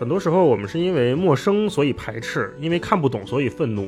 [0.00, 3.86] 很多时候我们是因为陌生所以排斥，因为看不懂所以愤怒。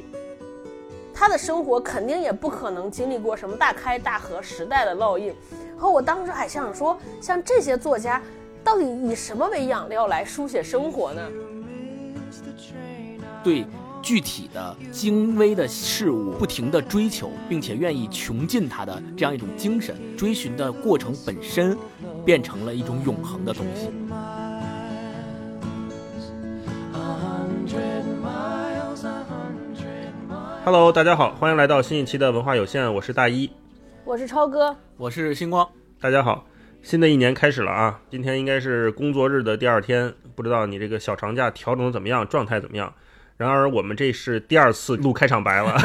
[1.14, 5.32] 他的生活肯定也不可能经历过什么大开大合时代的烙印。
[5.74, 8.20] 和我当时还想说，像这些作家，
[8.62, 11.22] 到底以什么为养料来书写生活呢？
[13.42, 13.64] 对
[14.02, 21.74] 具体的精微的事物不停的追求，并且愿意穷尽他的这样一种精神，追寻的过程本身，
[22.22, 23.88] 变成了一种永恒的东西。
[30.64, 33.50] Hello，大家好，欢迎来到新一期的文化有限，我是大一，
[34.04, 35.68] 我是超哥，我是星光。
[36.00, 36.46] 大家好，
[36.82, 42.94] 新的一年开始了啊，今天应该是工作日的第二天，不知道你这个小长假调整的怎么样，状态怎么样？
[43.38, 45.76] 然而我们这是第二次录开场白了，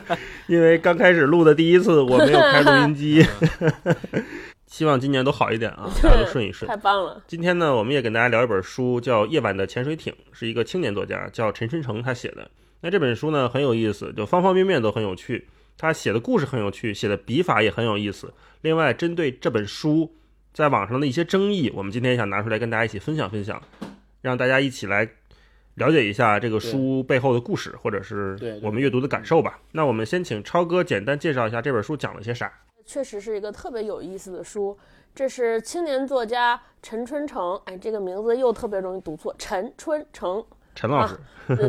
[0.48, 3.24] 因为刚开始录的第一次我没有开录音机，
[4.68, 6.68] 希望今年都好一点啊，大家都顺一顺。
[6.68, 7.22] 太棒了！
[7.26, 12.50] 今天呢，我们也跟大家聊一本书，叫《夜晚的潜水艇》，是一个青年作家叫陈春成他写的。
[12.80, 15.48] 那这本书呢很有意思，就方方面面都很有趣。
[15.78, 18.32] 他写的故事很有趣，写的笔法也很有意思。
[18.62, 20.14] 另外，针对这本书
[20.54, 23.60] 在网上的一些争议，我们今天想拿出来跟大家一起分享分享，
[24.22, 25.06] 让大家一起来
[25.74, 29.60] 了解一下这个书背后的故事，或者是我们阅读的感受吧。
[29.72, 32.50] 那我们先请超哥简单介绍一下这本书讲了些啥。
[32.86, 34.78] 确实是一个特别有意思的书。
[35.14, 40.42] 这是青年作家陈春成，哎，这个名字又特别容易读错，陈春成。
[40.76, 41.16] 陈老师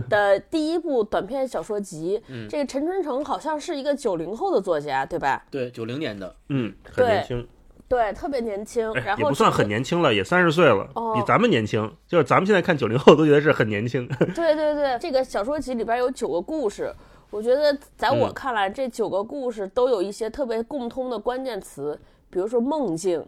[0.10, 5.46] 的第一部短篇小说集，这个陈春成好像是一个九零后的作家，对吧？
[5.50, 7.48] 对，九零年的，嗯，很年轻，
[7.88, 11.90] 对，特别年轻，然后也不算很年轻了，也三十岁了，比咱们年轻。
[12.06, 14.06] 就是咱们现在看九零后都觉得是很年轻。
[14.36, 16.94] 对对对，这个小说集里边有九个故事，
[17.30, 21.98] 我觉得在我看来，这九个故事都有一些特别共通的关键词，
[22.30, 23.26] 比如说梦境，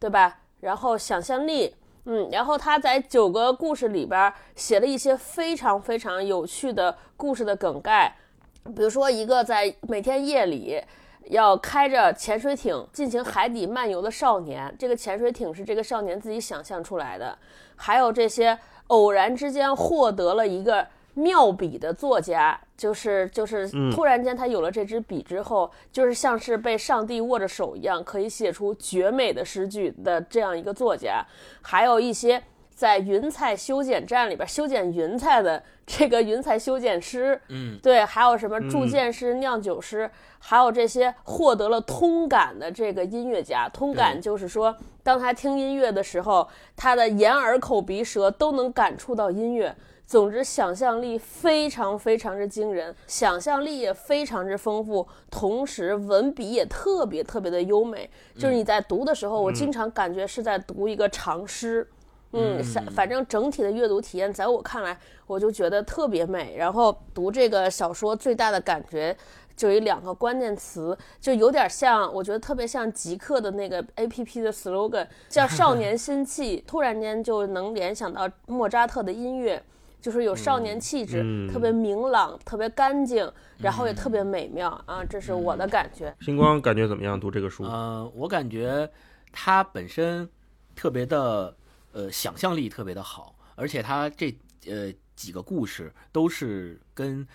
[0.00, 0.40] 对吧？
[0.58, 1.72] 然后想象力。
[2.04, 8.16] 嗯，然后他在九个故事里边写了一些非常非常有趣的故事的梗概，
[8.64, 10.82] 比如说一个在每天夜里
[11.26, 17.36] 要开着潜水艇进行海底漫游的少年，这个潜水艇是这个少年自己想象出来的，
[17.76, 20.86] 还有这些偶然之间获得了一个。
[21.14, 31.24] 妙笔的作家，就是就是突然间他有了这支笔之后，就是像是被上帝握着手一样，可以写出绝美的诗句的这样一个作家。
[31.62, 32.42] 还有一些
[32.74, 43.68] 在云彩修剪站里边修剪云彩的这个云彩修剪师，嗯，对，还有什么铸剑师、酿酒师，还有这些获得了通感的这个音乐家。
[43.68, 49.76] 通感就是说，当他听音乐的时候，他的眼耳口鼻舌都能感触到音乐。
[50.10, 58.10] 总之，想象力非常非常之惊人，想象力也非常之丰富，同时文笔也特别特别的优美。
[58.34, 61.86] 就是你在读的时候，我经常感觉是在读一个长诗。
[62.32, 66.56] 嗯，反反正整体的阅读体验，在我看来，我就觉得特别美。
[66.56, 69.16] 然后读这个小说最大的感觉，
[69.54, 79.62] 就有两个关键词，就有点像，我觉得特别像极客的那个 A P P 的 slogan，叫“少年心气”，突然间就能联想到莫扎特的音乐。
[80.00, 81.22] 就是有少年气质，
[81.52, 85.04] 特别明朗，特别干净，然后也特别美妙啊！
[85.04, 86.14] 这是我的感觉。
[86.20, 87.20] 星光感觉怎么样？
[87.20, 87.64] 读这个书？
[87.64, 88.90] 呃，我感觉
[89.30, 90.28] 它本身
[90.74, 91.54] 特别的
[91.92, 94.34] 呃想象力特别的好，而且它这
[94.66, 97.26] 呃几个故事都是跟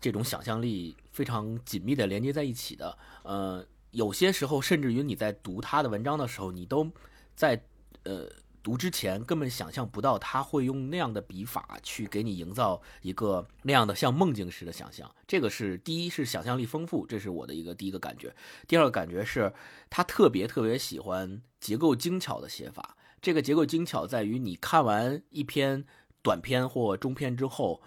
[0.00, 2.98] 这种想象力非常紧密的连接在一起的。
[3.22, 6.90] 呃，有些时候甚至于你在读他的文章的时候，你都
[7.36, 7.62] 在
[8.02, 8.28] 呃。
[8.62, 15.10] 读之前根本想象不到他会用那样的笔法去给你营造一个那样的像梦境似的想象。
[15.26, 18.34] 这个是第一是想象力丰富，这是我的一个第一个感觉。
[18.68, 19.52] 第二个感觉是
[19.88, 22.96] 他特别特别喜欢结构精巧的写法。
[23.22, 25.84] 这个结构精巧在于你看完一篇
[26.22, 27.80] 短篇或中篇之后，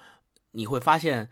[0.52, 1.30] 你会发现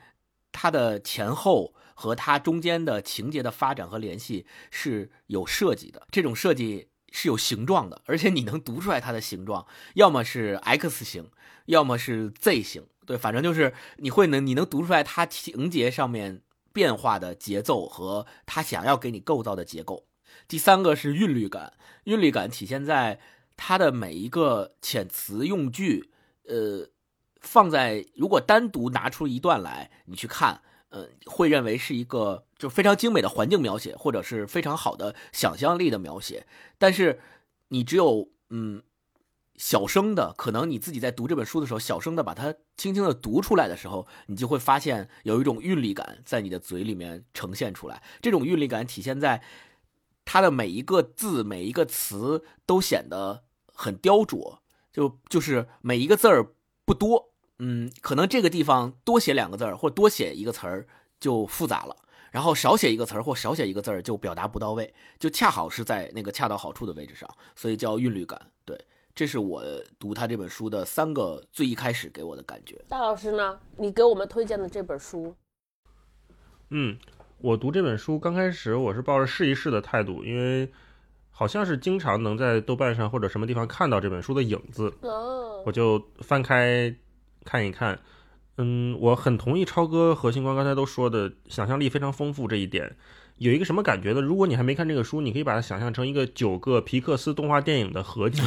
[0.52, 6.08] 它的前后和它中间的情节的发展和联系是有设计的。
[6.12, 6.90] 这种设计。
[7.12, 11.30] 是有形状的，而且你能读出来它的形状，要么是 X 型，
[11.66, 16.42] 要么是 Z 型，对，反正就是你会能你能读出来它情节上面
[16.74, 20.08] 变化的节奏和他想要给你构造的结构。
[20.48, 21.74] 第三个是韵律感，
[22.06, 23.20] 韵律感体现在
[23.58, 26.12] 它的每一个遣词用句，
[26.48, 26.90] 呃，
[27.42, 30.62] 放在如果单独拿出一段来你去看。
[30.92, 36.46] 呃，会认为是一个就非常精美的环境描写，或者是非常好的想象力的描写。
[36.78, 37.20] 但是，
[37.68, 38.84] 你只有嗯
[39.56, 48.02] 小声的，可能你自己在读这本书的时候，小声的把它轻轻的读出来的时候，你就会发现有一种韵律感在你的嘴里面呈现出来。
[48.22, 49.44] 这种韵律感体现在
[50.24, 54.60] 它的每一个字、每一个词都显得很雕琢，
[54.92, 56.54] 就就是每一个字儿。
[56.84, 57.31] 不多，
[57.64, 60.88] 嗯，可能这个地方多写两个字儿或多写一个词儿
[61.20, 61.96] 就复杂了，
[62.32, 68.42] 然后少写一个词儿或少写一个字儿就表达不到位，就恰好是在那个恰到好处的位置上，所以叫韵律感。
[68.66, 68.76] 对，
[69.14, 69.64] 这是我
[70.00, 72.84] 读他这本书的三个最一开始给我的感觉。
[72.90, 73.60] 大老师呢？
[73.78, 75.36] 你给我们推荐的这本书，
[76.72, 76.98] 嗯，
[77.38, 80.72] 我读这本书刚开始我是抱着试一试的态度，因为
[81.30, 86.92] 好像是经常能在豆瓣上或者什么地方看到这本书的影子，哦，我就翻开
[87.44, 88.00] 看一看。
[88.58, 92.96] 嗯，我很同意超哥和星光刚才都说的，想象力非常丰富这一点。
[93.38, 94.22] 有一个什么感觉呢？
[94.22, 98.42] 如果你还没看这个书，你可以把它想象成一个九个皮克斯动画电影的合集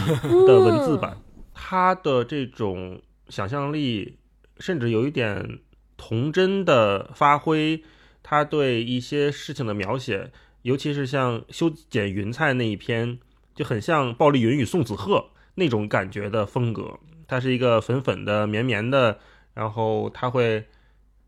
[0.47, 1.19] 的文字版。
[1.53, 4.19] 它的这种想象力，
[4.61, 5.59] 甚至有一点
[5.97, 7.83] 童真的发挥，
[8.23, 10.31] 他对一些事情的描写，
[10.63, 13.19] 尤其是像修剪云彩那一篇，
[13.55, 17.01] 就很像暴力云与宋子鹤那种感觉的风格。
[17.27, 19.19] 它是一个粉粉的、绵绵的，
[19.55, 20.65] 然后它会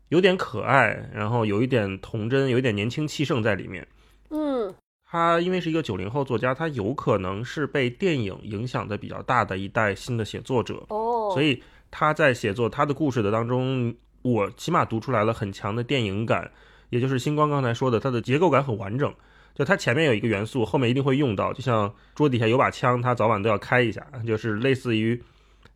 [0.09, 3.87] 有点可爱，然后有一点童真，有一点年轻气盛在里面。
[4.29, 4.73] 嗯
[5.09, 16.51] 他因为是一个九零后作家，他有可能是被电影影响的比较大的一代新的写作者，哦，所以他在写作他的故事的当中，我起码读出来了很强的电影感，
[16.89, 19.13] 也就是星光刚才说的，它的结构感很完整。
[19.55, 25.23] 就它前面有一个元素，后面一定会用到，就像桌底下有把枪，它早晚都要开一下，就是类似于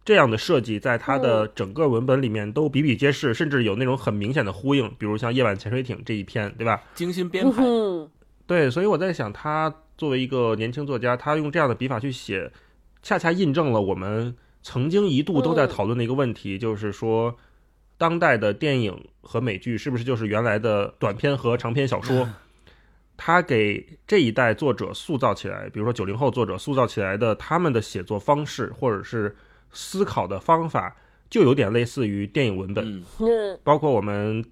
[0.04, 6.82] 这样的设计，在它的整个文本里面都比比皆是，甚至有那种很明显的呼应，比如像《夜晚潜水艇》这一篇，对吧？
[6.96, 8.10] 精心编排，嗯，
[8.48, 12.52] 对，所以我在想，他作为一个年轻作家，他用这样的笔法去写，
[13.04, 17.38] 恰恰印证了我们曾经一度都在讨论的一个问题，就是说，
[17.98, 22.28] 当代的电影和美剧是不是就是原来的短篇和长篇小说？
[23.16, 29.36] 他给这一代作者塑造起来，比如说九零后作者塑造起来的他们的写作方式，或者是
[29.72, 30.96] 思考的方法，
[31.30, 33.04] 就有点类似于电影文本。
[33.64, 34.44] 包括我们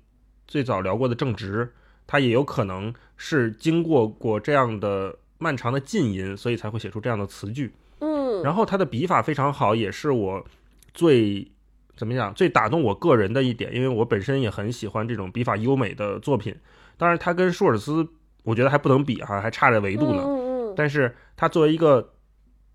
[0.48, 1.74] 最早聊过的正直，
[2.08, 7.74] 他也有可能是经过过这样的漫长的浸淫，所以才会写出这样的词句。
[8.00, 10.46] 嗯，然后他的笔法非常好，也是我
[10.94, 11.52] 最
[11.96, 16.56] 怎么讲最打动我个人的一点，因为我本身也很喜欢这种笔法优美的作品。
[16.98, 18.08] 当然，他跟舒尔茨
[18.44, 20.24] 我觉得还不能比哈，还差着维度呢。
[20.26, 22.14] 嗯嗯但是他作为一个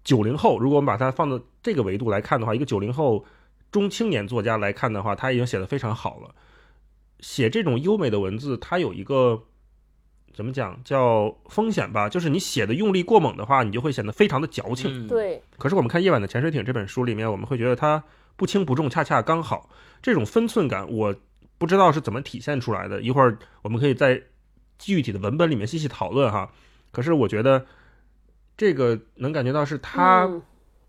[0.04, 3.24] 九零后，如果我们把它放到这个维度来看的话，一个九零后
[3.72, 6.34] 中青年作家来看的话，他已经写得非常好了。
[7.20, 9.44] 写这种优美的文字，它有一个
[10.34, 15.08] 怎么讲叫风险吧，就是你写的用力过猛的话，你就会显得非常的矫情。
[15.08, 18.02] 对，可是我们看《夜晚的潜水艇》这本书里面，我们会觉得它
[18.36, 19.70] 不轻不重，恰恰刚好。
[20.02, 21.14] 这种分寸感，我
[21.56, 23.00] 不知道是怎么体现出来的。
[23.00, 24.20] 一会儿我们可以在
[24.78, 26.50] 具体的文本里面细细讨论哈。
[26.90, 27.64] 可是我觉得
[28.56, 30.42] 这个能感觉到是他嗯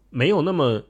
[0.09, 0.81] 没有那么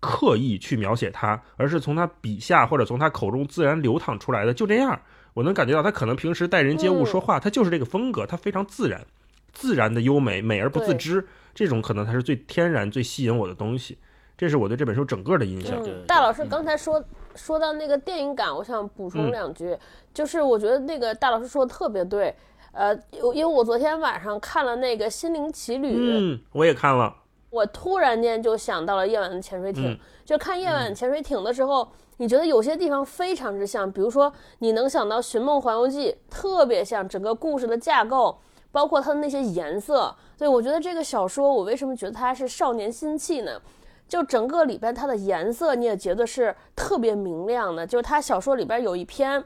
[0.00, 5.00] 刻意去描写他，而是从他笔下或者从他口中自然流淌出来的，就这样。
[5.34, 9.06] 我能感觉到他可能平时待人接物嗯说话，他就是这个风格，他非常自然，
[9.52, 11.24] 自然的优美，美而不自知，
[11.54, 13.96] 这种可能才是最天然、最吸引我的东西。
[14.36, 15.80] 这是我对这本书整个的印象。
[15.84, 17.02] 嗯，大老师嗯刚才说
[17.36, 19.76] 说到那个电影感，我想补充嗯两句，
[20.12, 22.34] 就是我觉得那个大老师说的特别对。
[22.72, 25.88] 呃，因因为我昨天晚上看了那个《心灵奇旅》，
[26.34, 27.14] 嗯，我也看了，
[27.50, 29.92] 我突然间就想到了夜晚的潜水艇。
[29.92, 38.38] 嗯就看夜晚潜水艇的时候，你觉得有些地方非常之像，比如说你能想到《寻梦环游记》，特别像整个故事的架构，
[38.70, 40.14] 包括它的那些颜色。
[40.38, 43.60] 对我觉得这个小说，我为什么觉得它是少年心气呢？
[44.06, 47.84] 就整个里边它的颜色，你也觉得是特别明亮的。
[47.84, 49.42] 就是它小说里边有一篇。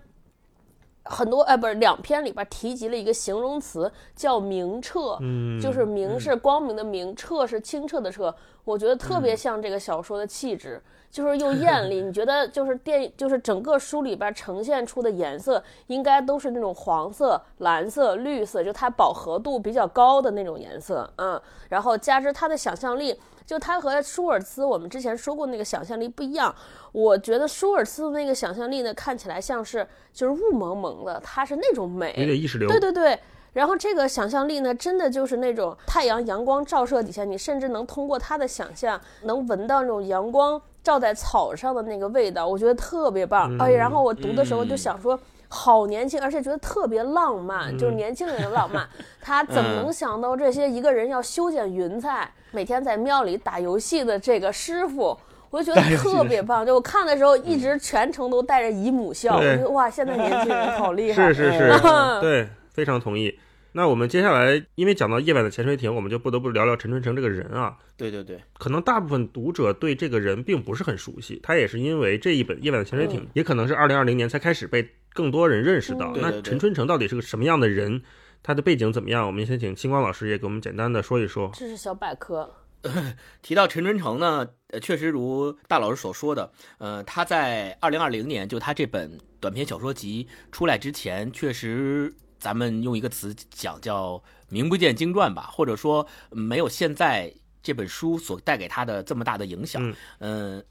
[1.05, 8.35] 很多哎，不是两篇里边提及了一个形容词，叫明澈，嗯，就是明是光明的明，澈是清澈的澈。
[8.65, 12.01] 我觉得特嗯别像这个小说的气质，就是又艳丽。
[12.01, 21.39] 你觉得就是电，就是整个书里边呈现出的颜色，应该都是那种黄色、蓝色、绿色，就它饱和度比较高的那种颜色，嗯。
[21.69, 23.15] 然后加之它的想象力，
[23.47, 26.55] 就它和舒尔茨我们之前说过那个想象力不一样。
[26.93, 32.69] 我觉得舒尔茨的那个想象力呢，看起来像是就是雾蒙蒙的，它是那种美，有点意识流。
[32.69, 33.19] 对对对，
[33.53, 43.57] 然后这个想象力呢，真的就是那种太阳阳光照射底下，你甚至能通过他的想象，能闻到那种阳光照在草上的那个味道，我觉得特别棒。
[43.59, 45.19] 哎，然后我读的时候就想说。
[45.55, 48.87] 好年轻，而且觉得特别浪漫，就是年轻人的浪漫。
[49.23, 50.69] 他怎么能想到这些？
[50.69, 55.17] 一个人要修剪云彩，每天在庙里打游戏的这个师傅，
[55.51, 56.67] 我就觉得特别棒。
[56.67, 61.33] 就我看的时候，一直全程都带着姨母笑，我对觉得哇，现在年轻人好厉害。
[61.33, 63.39] 是是是嗯， 对，非常同意。
[63.77, 67.77] 那我们接下来，因为讲到夜晚的潜水艇，我们就不得不聊聊陈春成这个人啊。
[67.97, 76.13] 对对对，可能大部分读者对这个人并不是很熟悉，他也是因为这一本《夜晚的潜水艇》嗯也可能是二零二零年才开始被更多人认识到。
[76.17, 78.03] 嗯那陈春成到底是个什么样的人？
[78.43, 79.27] 他的背景怎么样？
[79.27, 81.51] 我们先请星光老师也给我们简单的说一说。
[81.55, 82.55] 这是小百科。
[83.41, 99.83] 提到陈春成呢，呃，确实如大老师所说的，呃，他在二零二零年就他这本短篇小说集出来之前，确实咱们用一个词讲叫名不见经传吧，或者说呃没有现在这本书所带给他的这么大的影响。
[100.21, 100.63] 嗯呃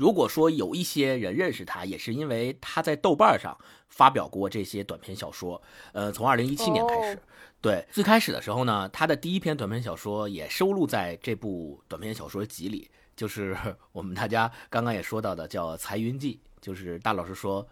[0.00, 3.54] 如果说有一些人认识他，也是因为他在豆瓣上
[3.90, 5.60] 发表过这些短篇小说。
[5.92, 7.20] 呃，从二零一七年开始，哦
[7.60, 13.54] 对，最开始的时候呢，他的第一篇短篇小说也收录在这部短篇小说集里，就是
[13.92, 17.68] 我们大家刚刚也说到的，叫《裁云记》，就是大老师说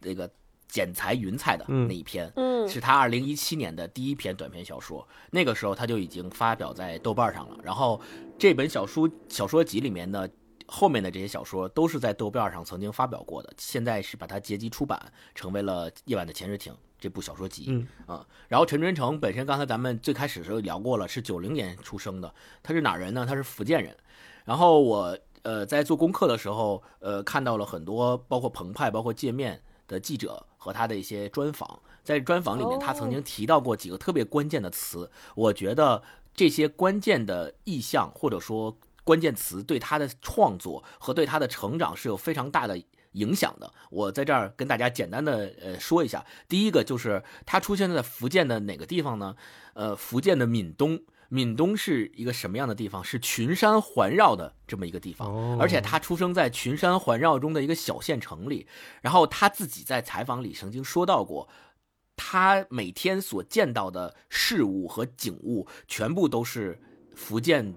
[0.00, 0.28] 那个
[0.66, 5.06] 剪裁云彩的那一篇，嗯是他二零一七年的第一篇短篇小说。
[5.30, 7.56] 那个时候他就已经发表在豆瓣上了。
[7.62, 8.00] 然后
[8.36, 10.28] 这本小书小说集里面呢，
[10.72, 17.64] 后面的这些小说都是在豆瓣上曾经发表过的，现在是把它结集出版，成为了《夜晚的潜水艇》这部小说集。
[17.68, 23.26] 嗯啊，然后陈春成本身，刚才咱们最开始的时候聊过了，是九零年出生的，他是哪儿人呢？
[23.26, 23.96] 他是福建人。
[24.44, 38.76] 然后我呃在做功课的时候，呃看到了很多包括澎湃、包括界面的记者和他的一些专访，在专访里面，他曾经提到过几个特别关键的词，我觉得这些关键的意象或者说
[39.10, 42.80] 关键词对他的创作和对他的成长是有非常大的
[43.14, 43.74] 影响的。
[43.90, 49.34] 我在这儿跟大家简单的呃说一下，第一个就是他出现在福建的哪个地方呢？
[49.74, 51.02] 呃，福建的闽东。
[51.32, 53.02] 闽东是一个什么样的地方？
[53.02, 58.68] 是群山环绕的这么一个地方，哦而且他出生在群山环绕中的一个小县城里。
[59.00, 61.48] 然后他自己在采访里曾经说到过，
[62.14, 66.80] 他每天所见到的事物和景物，全部都是
[67.14, 67.74] 福建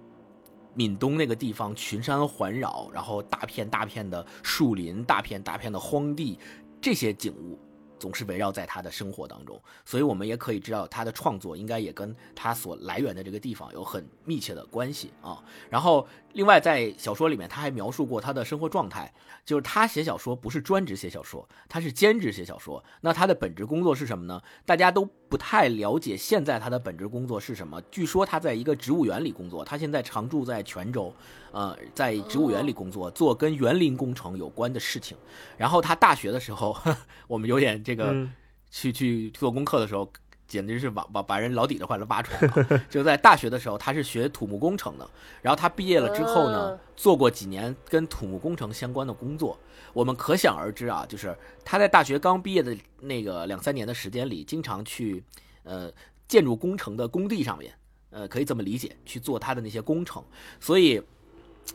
[0.74, 6.38] 闽东那个地方群山环绕，然后大片大片的树林，大片大片的荒地，
[6.82, 7.60] 这些景物
[8.00, 15.42] 总是围绕在他的生活当中，所以我们也可以知道他的创作应该也跟他所来源的这个地方有很密切的关系啊。
[15.70, 19.14] 然后，另外在小说里面，他还描述过他的生活状态，
[19.46, 22.84] 就是他写小说不是专职写小说，他是兼职写小说。
[23.02, 24.42] 那他的本职工作是什么呢？
[24.66, 27.82] 大家都不太了解现在他的本职工作是什么。
[27.92, 31.14] 据说他在一个植物园里工作，他现在常住在泉州，
[31.52, 35.16] 呃，在植物园里工作，做跟园林工程有关的事情。
[35.58, 36.76] 然后他大学的时候，
[37.28, 38.34] 我们有点这个嗯
[38.72, 40.12] 去去做功课的时候，
[40.48, 42.82] 简直是把把把人老底的话都挖出来了。
[42.90, 45.10] 就在大学的时候，他是学土木工程的，
[45.42, 49.58] 然后他毕业了之后呢嗯，做过几年跟土木工程相关的工作。
[49.94, 55.24] 我们可想而知啊，就是他在大学刚毕业的那个两三年的时间里，经常去
[55.64, 55.92] 呃
[56.28, 57.72] 建筑工程的工地上面，
[58.10, 60.24] 呃，可以这么理解，去做他的那些工程。
[60.60, 61.00] 所以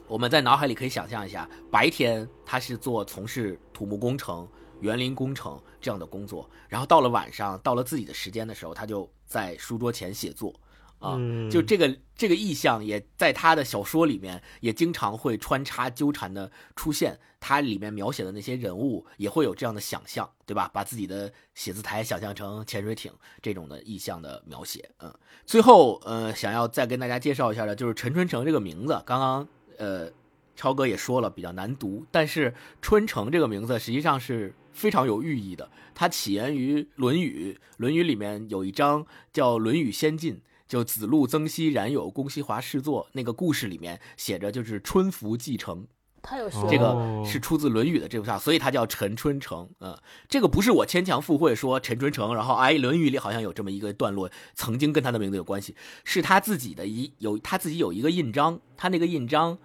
[0.08, 4.48] 我们在脑海里可以想象一下，白天他是做从事土木工程、
[4.80, 10.54] 园林工程这样的工作，然后到了晚上，到了自己的时间的时候，他就在书桌前写作。
[11.00, 20.68] 啊，嗯就这个这个意象也在他的小说里面也经常会穿插纠缠的出现，他里面描写的那些人物也会有这样的想象，对吧？
[20.74, 25.14] 把自己的写字台想象成潜水艇这种的意象的描写，嗯。
[25.46, 30.10] 最后，呃，想要再跟大家介绍一下的，就是陈春成这个名字，刚刚呃，
[30.58, 40.34] 超哥也说了比较难读，但是春城这个名字实际上是非常有寓意的，它起源于《论语》，《论语》里面有一章叫《论语先进》。
[40.66, 45.86] 就子路、曾皙、冉有、公西华侍坐那个故事里面写着，就是春服继承，
[46.20, 49.66] 他有学哦这个哦是出自《论语》的这部话，所以他叫陈春成。
[49.80, 49.96] 嗯，
[50.28, 55.74] 这个不是我牵强附会说陈春成，然后哎，《论语》里好像有这么一个段落，曾经跟他的名字有关系，
[56.04, 59.56] 是他自己的一有他自己有一个印章，他那个印章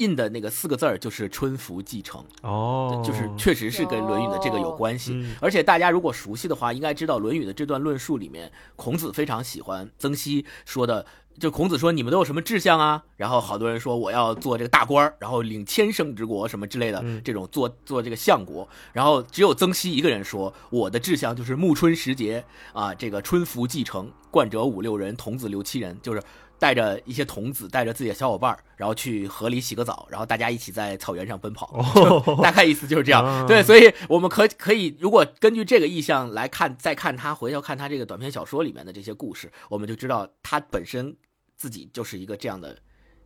[0.00, 5.12] 印的那个四个字儿就是“春服继承”，哦，就是确实是跟《论语》的这个有关系。
[5.14, 11.06] 嗯而且大家如果熟悉的话，应该知道《论语》的这段论述里面，孔子非常喜欢曾皙说的。
[11.38, 26.22] 就孔子说：“你们都有什么志向啊？”然后好多人说：“我要做这个大官儿，然后领千乘之国什么之类的，嗯这种做做这个相国。”然后只有曾皙一个人说：“我的志向就是暮春时节啊，这个春服继承，冠者五六人，童子六七人，就是
[26.60, 31.76] 带着一些童子，带着自己的小伙伴儿，然后去河里洗个澡，然后大家一起在草原上奔跑。
[31.76, 33.24] 哦大概意思就是这样。
[33.26, 41.16] 啊对，所以我们可可以，如果根据这个意象来看，再看他回头看他这个短篇小说里面的这些故事，我们就知道他本身
[41.56, 42.76] 自己就是一个这样的。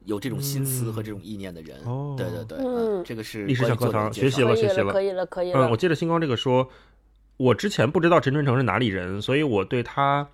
[0.06, 5.76] 有这种心思和这种意念的人，哦对对对，嗯这个是历史小课堂学习了学习了可以了，可以了嗯，我了。
[5.78, 6.68] 记得星光这个说，
[7.38, 10.28] 我之前不知道陈春成是哪里人，所以我对他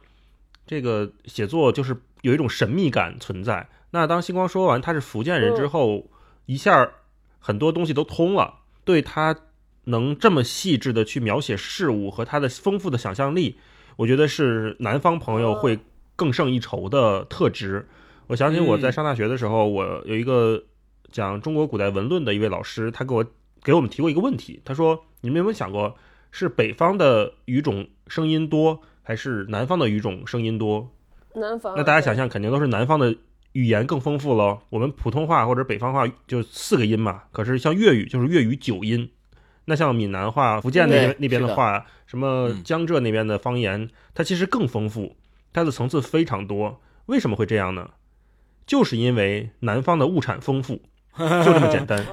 [0.67, 3.69] 这个写作就是有一种神秘感存在。
[3.91, 6.11] 那当星光说完他是福建人之后，
[6.47, 6.91] 一下
[7.39, 9.37] 很多东西都通了，对他
[9.85, 13.57] 能这么细致的去描写事物和他的丰富的想象力，
[13.97, 15.79] 我觉得是南方朋友会
[16.15, 17.89] 更胜一筹的特质。
[18.29, 20.63] 我想起我在上大学的时候，我有一个
[21.11, 23.25] 讲中国古代文论的一位老师，他给我
[23.65, 25.97] 给我们提过一个问题，他说：“你们有没有想过，
[26.31, 30.91] 是北方的语种声音多，还是南方的语种声音多？”
[31.35, 33.17] 南方，那大家想象，肯定都是南方的
[33.53, 34.61] 语言更丰富喽。
[34.71, 39.11] 我们普通话或者北方话就四个音嘛，可是像粤语就是粤语九音。
[39.67, 45.17] 那像闽南话、福建那边那边的话，什么江浙那边的方言，它其实更丰富，
[45.53, 46.81] 它的层次非常多。
[47.07, 47.91] 为什么会这样呢？
[48.67, 50.81] 就是因为南方的物产丰富，
[51.45, 52.05] 就这么简单。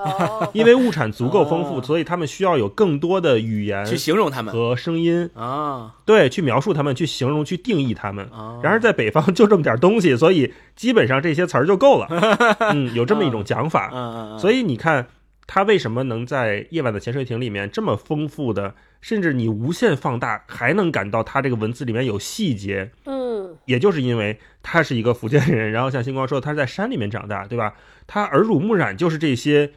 [0.53, 8.27] 因为物产足够丰富，所以他们需要有更多的语言去形容他们和声音啊，对，去描述他们，去形容，去定义他们。
[8.61, 12.07] 然而在北方就这么点东西， 所以基本上这些词儿就够了。
[12.71, 14.37] 嗯，有这么一种讲法。
[14.39, 15.07] 所以你看，
[15.45, 18.75] 他为什么能在夜晚的潜水艇里面这么丰富的？
[18.99, 22.91] 甚至你无限放大，还能感到他这个文字里面有细节。
[23.05, 23.26] 嗯，
[23.65, 27.73] 也就是因为他是一个福建人，然后像星光说他是在山里面长大，对吧？
[28.05, 29.71] 他耳濡目染就是这些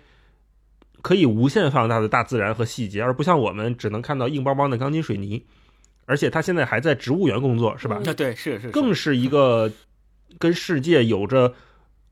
[1.03, 5.45] 可以无限放大的大自然和细节，而不像我们只能看到硬邦邦的钢筋水泥。
[6.07, 8.01] 而且他现在还在植物园工作，是吧？
[8.05, 9.71] 那对，是是，更是一个
[10.39, 11.55] 跟世界有着。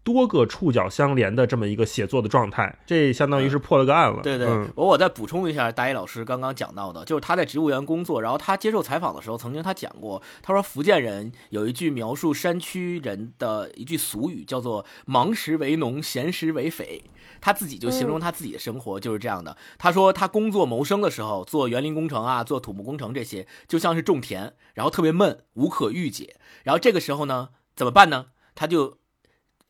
[0.09, 4.23] 多个触角相连的这么一个写作的状态，这相当于是破了个案了。
[4.23, 17.05] 对对，我我再补充一下，大一老师刚刚讲到的，就是他在植物园工作，然后他接受采访的时候，曾经他讲过，他说福建人有一句描述山区人的一句俗语，叫做“忙时为农，闲时为匪”。
[17.41, 19.57] 他自己就形容他自己的生活就是这样的。
[19.79, 26.37] 他说他工作谋生的时候，做园林工程啊，做土木工程这些，就像是种田，然后特别闷，无可御解。
[26.65, 28.27] 然后这个时候呢，怎么办呢？
[28.55, 28.98] 他就。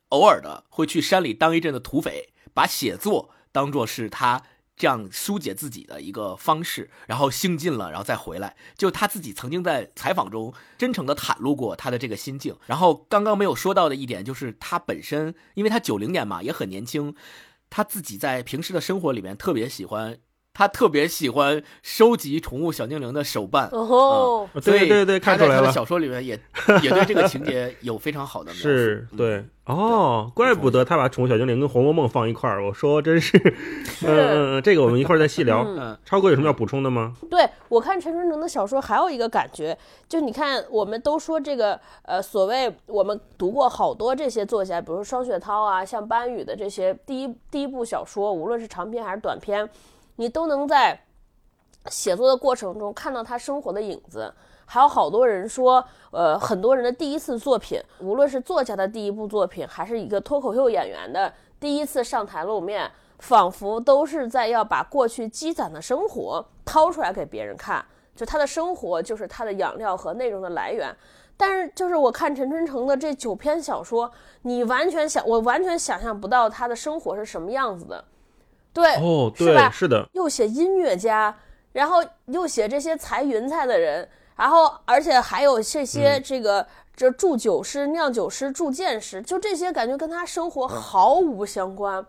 [0.09, 4.43] 偶尔的会去山里当一阵的土匪，把写作当做是他
[4.75, 8.55] 这样疏解自己的一个方式，然后兴尽了，然后再回来。
[8.77, 12.55] 就他自己曾经在采访中真诚的袒露过他的这个心境。
[12.65, 17.13] 然后刚刚没有说到的一点就是他本身，因为他九零年嘛，也很年轻，
[17.69, 20.19] 他自己在平时的生活里面特别喜欢。
[20.59, 25.61] 他特别喜欢收集宠物小精灵的手办，哦，对对对，看出来了。
[25.61, 26.37] 他的小说里面也
[26.83, 28.63] 也对这个情节有非常好的描述。
[28.63, 32.61] 是，对，哦，怪不得他把宠物小精灵跟《红楼梦》放一块儿。
[32.61, 33.37] 我说，真是，
[34.05, 35.65] 嗯嗯，这个我们一会儿再细聊。
[36.03, 37.13] 超哥有什么要补充的吗？
[37.31, 39.77] 对我看陈春成的小说，还有一个感觉，
[40.09, 49.69] 就你看，我们都说这个，呃，所谓我们读过好多这些作家，比如说双雪涛啊，像班宇的这些第一第一部小说，无论是长篇还是短篇。
[50.19, 50.99] 你都能在
[51.89, 54.33] 写作的过程中看到他生活的影子，
[54.65, 70.93] 还有好多人说，呃，很多人的第一次作品，无论是作家的第一部作品，还是一个脱口秀演员的第一次上台露面，仿佛都是在要把过去积攒的生活掏出来给别人看，就他的生活就是他的养料和内容的来源。
[71.37, 78.03] 但是，就是我看陈春成的这九篇小说，你完全想，我完全想象不到他的生活是什么样子的。
[78.71, 79.69] 对，哦，是吧？
[79.71, 81.35] 是的，又写音乐家，
[81.71, 92.05] 然后又写这些裁云彩的人，然后而且还有这些这个这铸酒师、酿酒师、铸剑师，就这些感觉跟他生活毫无相关，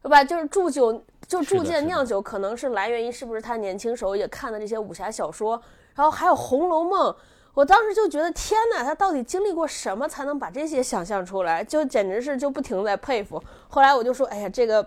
[0.00, 0.22] 对吧？
[0.22, 5.60] 就是铸酒、就铸剑、酿酒，可能是来源于是不是他年轻时候也看的这些武侠小说，
[5.96, 7.12] 然后还有《红楼梦》，
[7.52, 11.64] 我当时就觉得天哪，他到底经历过什么才能把这些想象出来？
[11.64, 13.42] 就简直是就不停在佩服。
[13.68, 14.86] 后来我就说，哎呀，这个。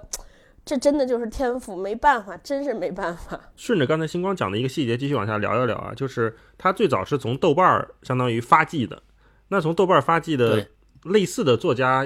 [0.67, 3.39] 这真的就是天赋，没办法，真是没办法。
[3.55, 9.01] 顺着刚才星光讲的一个细节，继续往下聊一聊啊，就是他最早是从豆瓣儿相当于发迹的，
[9.47, 10.67] 那从豆瓣儿发迹的
[11.03, 12.05] 类似的作家，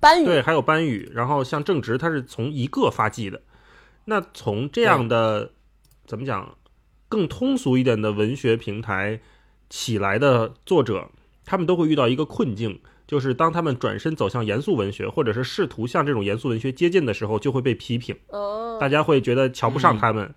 [0.00, 3.42] 班宇对，还有班宇，然后像正直，他是从一个发迹的。
[4.06, 5.50] 那从这样的
[6.06, 6.56] 怎么讲，
[7.10, 9.20] 更通俗一点的文学平台
[9.68, 11.10] 起来的作者，
[11.44, 12.80] 他们都会遇到一个困境。
[13.08, 18.14] 就是当他们转身走向严肃文学，或者是试图向这种严肃文学接近的时候，就会被批评。
[18.28, 20.32] 哦，大家会觉得瞧不上他们。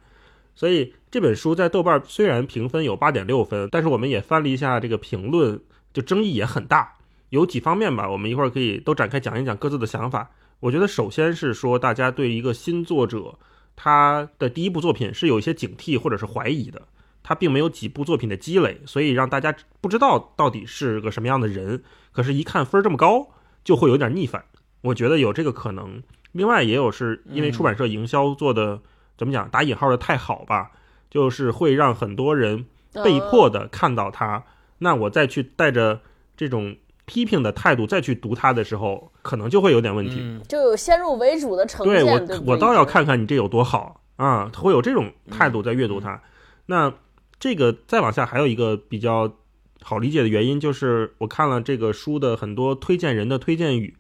[0.56, 5.60] 所以这本书在豆瓣虽然评分有八点六分，但是我们也翻了一下这个评论，
[5.94, 6.96] 就争议也很大。
[7.30, 10.32] 有几方面吧，我们一会儿可以都展开讲一讲各自的想法。
[10.62, 13.38] 我觉得首先是说，大家对一个新作者
[13.76, 16.82] 他的第一部作品是有一些警惕或者是怀疑的。
[17.24, 21.84] 他并没有几部作品的积累，所以让大家不知道到底是个什么样的人。
[22.12, 23.30] 可是，一看分这么高，
[23.64, 24.44] 就会有点逆反。
[24.82, 26.02] 我觉得有这个可能。
[26.34, 28.80] 另外，也有是因为出版社营销做的
[29.18, 30.72] 怎么讲打引号的太好吧，
[31.10, 32.66] 就是会让很多人
[33.04, 34.44] 被迫的看到他，
[34.80, 36.02] 那我再去带着
[36.36, 40.18] 这种批评的态度再去读它的时候，可能就会有点问题。
[40.20, 46.22] 嗯就有先入为主的成见，对我对对我倒要看看你这有多好啊，会有这种态度在阅读它。
[46.66, 46.94] 那
[47.42, 49.34] 这个再往下还有一个比较
[49.82, 53.96] 好理解的原因，就是我看了这个书的很多推荐人的推荐语，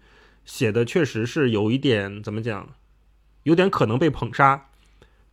[0.45, 2.69] 写的确实是有一点怎么讲，
[3.41, 4.67] 有点可能被捧杀。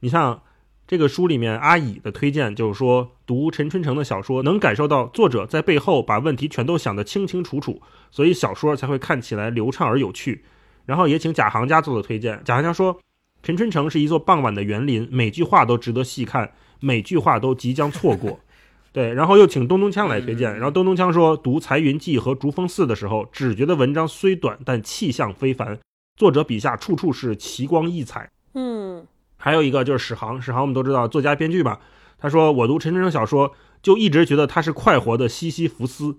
[0.01, 0.40] 你像
[0.87, 10.47] 这个书里面阿乙的推荐，就是说读陈春成的小说，能感受到作者在背后把问题全都想得清清楚楚，所以小说才会看起来流畅而有趣。
[10.87, 12.40] 然后也请贾行家做了推荐。
[12.42, 12.99] 贾行家说，
[13.42, 18.41] 陈春成是一座傍晚的园林，每句话都值得细看，每句话都即将错过。
[18.91, 20.53] 对，然后又请东东锵来推荐。
[20.55, 25.79] 然后东东锵说，读《财云记》和《竹峰寺》的时候，只觉得文章虽短，但气象非凡，
[26.17, 28.29] 作者笔下处处是奇光异彩。
[28.55, 31.79] 嗯还有一个就是史航，史航我们都知道作家编剧嘛，
[32.19, 36.17] 他说我读陈春成小说就一直觉得他是快活的西西弗斯。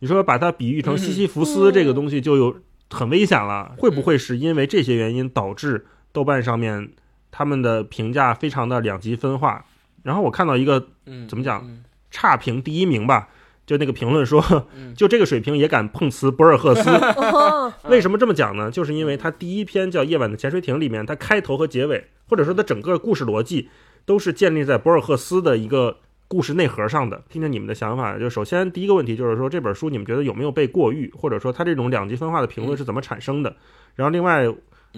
[0.00, 2.56] 你说把他比喻成西西弗斯这个东西就有
[2.90, 6.90] 很危险了，会不会是因为这些原因导致豆瓣上面
[7.30, 9.66] 他们的评价非常的两极分化？
[10.02, 13.28] 然后我看到一个嗯，怎么讲嗯差评第一名吧，
[13.66, 14.42] 就那个评论说
[14.74, 18.70] 嗯， 就这个水平也敢碰瓷博尔赫斯，哦 为什么这么讲呢？
[18.70, 23.68] 就是因为他第一篇叫《夜晚的潜水艇》里面，它开头和结尾，或者说它整个故事逻辑，
[24.06, 27.22] 都是建立在博尔赫斯的一个故事内核上的。
[27.28, 28.18] 听听你们的想法。
[28.18, 33.54] 就首先第一个问题就是说，这本书你们觉得有没有被过誉，或者说它这种两极分化的评论是怎么产生的？
[33.94, 34.46] 然后另外，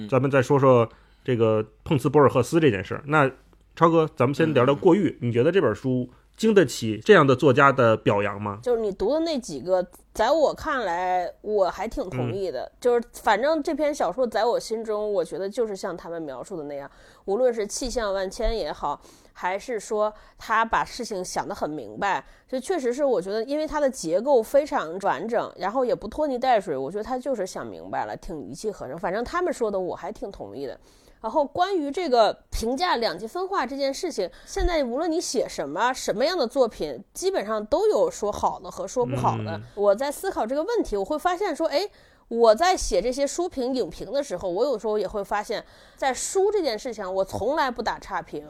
[0.09, 0.89] 咱们再说说
[1.25, 3.03] 这个碰瓷博尔赫斯这件事儿。
[3.07, 3.29] 那
[3.75, 8.59] 超哥，咱们先聊聊过誉，你觉得这本书经得起这样的作家的表扬吗？
[8.63, 12.71] 就是你读的那几个，在我看来，我还挺同意的。
[12.81, 16.91] 就是反正这篇小说在我心中，我觉得就是像他们描述的那样，
[17.25, 19.01] 无论是气象万千也好，
[19.33, 28.99] 还是说他把事情想得很明白，就确实是我觉得，因为它的结构非常完整，然后也不拖泥带水，我觉得他就是想明白了，挺一气呵成。
[28.99, 30.79] 反正他们说的，我还挺同意的。
[31.21, 39.57] 然后关于这个评价两极分化这件事情，现在无论你写什么什么样的作品，基本上都有说好的和说不好的。
[39.57, 41.89] 嗯我在思考这个问题，我会发现说，哎，
[42.29, 45.65] 我在写这些书评、影评的时候，我有时候也会发现，
[45.97, 48.47] 在书这件事情上，我从来不打差评，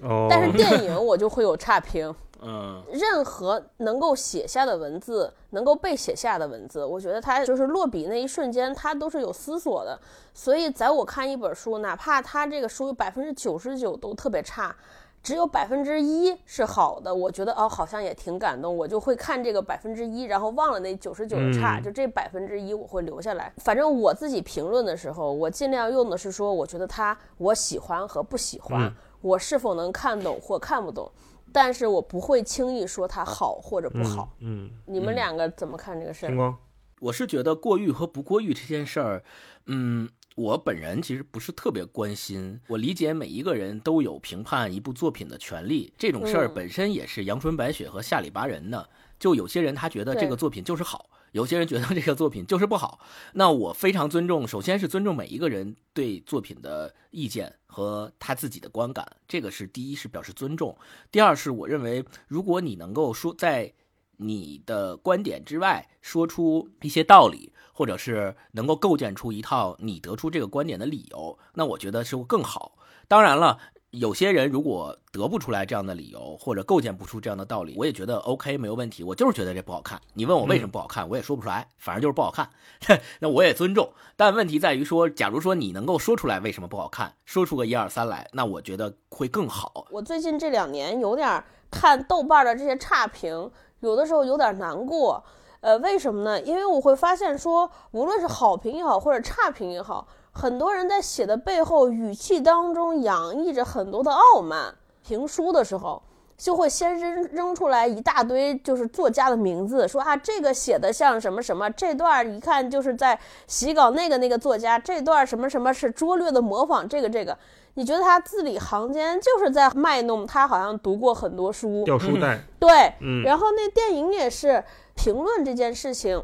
[0.00, 2.14] 哦，但是电影我就会有差评。
[2.46, 9.98] 嗯任何能够写下的文字，能够被写下的文字，我觉得它就是落笔那一瞬间，它都是有思索的。
[10.34, 14.74] 所以，在我看一本书，哪怕它这个书有百分之九十九都特别差，
[15.22, 23.52] 只有百分之一是好的，我觉得哦，好像也挺感动，我就会看这个百分之一，然后忘了那九十九的差，嗯就这百分之一我会留下来。
[23.58, 31.10] 反正我自己评论的时候，我尽量用的是说，我觉得它我喜欢和不喜欢，嗯我是否能看懂或看不懂。
[31.54, 34.34] 但是我不会轻易说它好或者不好。
[34.40, 36.28] 嗯，你们两个怎么看这个事儿？
[36.28, 36.58] 星光，
[36.98, 39.22] 我是觉得过誉和不过誉这件事儿，
[39.66, 42.60] 嗯，我本人其实不是特别关心。
[42.66, 48.88] 我理解每一个人都有评判一部作品的权利，这种事儿嗯本身也是阳春白雪和下里巴人的。
[49.20, 53.00] 就有些人他觉得这个作品就是好，有些人觉得这个作品就是不好。
[53.32, 60.76] 那我非常尊重，首先是尊重每一个人对作品的意见和他自己的观感，这个是第一是表示尊重。
[61.10, 63.72] 第二是我认为，如果你能够说在
[64.18, 72.78] 你的观点之外说出一些道理，或者是能够构建出一套你得出这个观点的理由，那我觉得是会更好。
[73.08, 73.58] 当然了。
[73.94, 79.04] 有些人如果得不出来这样的理由，或者构建不出这样的道理，我也觉得 OK 没有问题。
[79.04, 80.00] 我就是觉得这不好看。
[80.14, 82.50] 你问我为什么不好看，我也说不出来，反正就是不好看。
[83.20, 83.92] 那我也尊重。
[84.16, 89.86] 但问题在于说，假如说你能够说出来为什么不好看，说出个一二三来，那我觉得会更好。
[89.90, 95.24] 我最近这两年有点看豆瓣的这些差评，有的时候有点难过。
[95.60, 96.38] 呃，为什么呢？
[96.42, 104.74] 因为我会发现说，无论是好评也好，或者差评也好，很多人在写的背后语气当中洋溢着很多的傲慢。
[105.06, 106.02] 评书的时候，
[106.38, 117.36] 就会先扔扔出来一大堆就是作家的名字，说啊这个写的像什么什么，这段一看就是在洗稿那个那个作家，这段什么什么是拙劣的模仿这个这个。
[117.74, 123.22] 你觉得他字里行间就是在卖弄他好像读过很多书，掉书袋，对，嗯。
[123.24, 126.22] 然后那电影也是评论这件事情，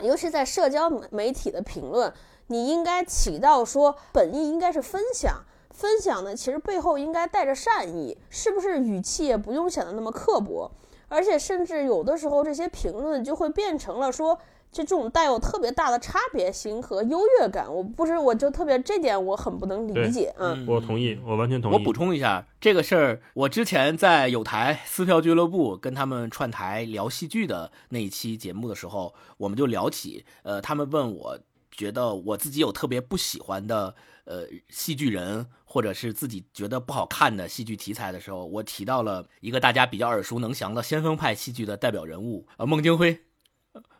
[0.00, 2.10] 尤其在社交媒体的评论，
[2.50, 10.70] 你应该起到说本意应该是分享，分享呢其实背后应该带着善意，是不是语气也不用显得那么刻薄，
[11.08, 14.38] 而且甚至有的时候这些评论就会变成了说
[14.72, 21.74] 就这种带有特别大的差别性和优越感，我不是我就特别这点我很不能理解，嗯，我同意，我完全同意。
[21.74, 31.38] 我补充一下这个事儿，我之前在有台撕票俱乐部跟他们串台聊戏剧的那一期节目的时候，我们就聊起，呃，他们问我
[31.70, 43.20] 觉得我自己有特别不喜欢的呃戏剧人，或者是自己觉得不好看的戏剧题材的时候，我提到了一个大家比较耳熟能详的先锋派戏剧的代表人物，呃，孟京辉。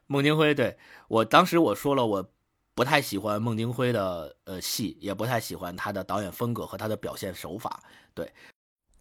[0.07, 2.29] 孟京辉，对我当时我说了，我
[2.75, 7.81] 不太喜欢孟京辉的呃戏，也不太喜欢他的导演风格和他的表现手法。
[8.13, 8.33] 对，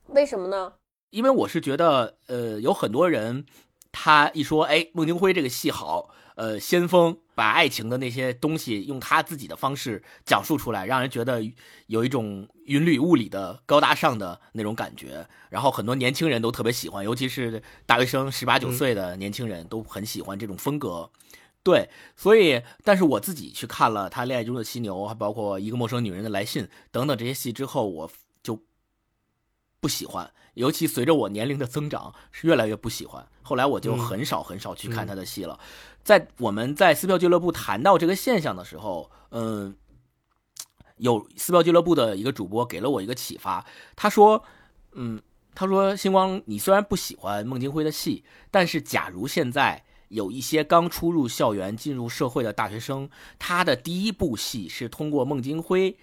[0.09, 0.73] 为什么呢？
[1.09, 3.47] 因为我是觉得，呃，有很多人
[3.91, 11.41] 他一说，哎，孟京辉这个戏好，呃，先锋把爱情的那些东西用他自己的方式讲述出来，让人觉得
[11.87, 15.25] 有一种云里雾里的高大上的那种感觉。
[15.49, 21.09] 然后很多年轻人都特别喜欢，尤其是大学生十八九岁的年轻人都很喜欢这种风格。
[21.63, 28.11] 对，所以，但是我自己去看了他《恋爱中的犀牛》，还包括《一个陌生女人的来信》等等这些戏之后，我
[28.43, 28.61] 就
[29.79, 30.29] 不喜欢。
[30.55, 33.25] 尤其随着我年龄的增长，是越来越不喜欢。
[33.41, 35.57] 后来我就很少很少去看他的戏了。
[36.03, 39.75] 在我们在撕票俱乐部谈到这个现象的时候，嗯，
[40.97, 44.43] 有撕票俱乐部的一个主播给了我一个启发，他说，
[44.93, 45.21] 嗯，
[45.53, 55.97] 他说星光，你虽然不喜欢孟京辉的戏，但是假如现在有一些刚出入校园、进入社会的大学生，他的第一部戏是通过孟京辉。